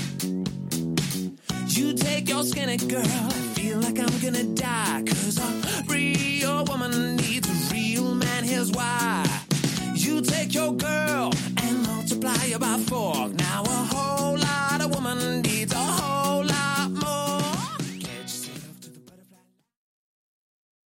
You 1.75 1.93
take 1.93 2.29
your 2.29 2.43
skinny 2.45 2.77
girl. 2.77 3.01
I 3.03 3.29
feel 3.53 3.79
like 3.79 3.99
I'm 3.99 4.19
gonna 4.19 4.45
die. 4.45 5.03
Cause 5.05 5.37
a 5.37 5.83
real 5.91 6.63
woman 6.63 7.17
needs 7.17 7.49
a 7.49 7.73
real 7.73 8.15
man. 8.15 8.45
Here's 8.45 8.71
why. 8.71 9.25
You 9.93 10.21
take 10.21 10.53
your 10.53 10.71
girl 10.73 11.33
and 11.61 11.83
multiply 11.85 12.37
her 12.37 12.59
by 12.59 12.77
four. 12.87 13.27
Now 13.27 13.63
a 13.63 13.79
whole 13.93 14.37
lot 14.37 14.85
of 14.85 14.95
woman 14.95 15.41
needs 15.41 15.73
a 15.73 15.75
whole 15.77 16.04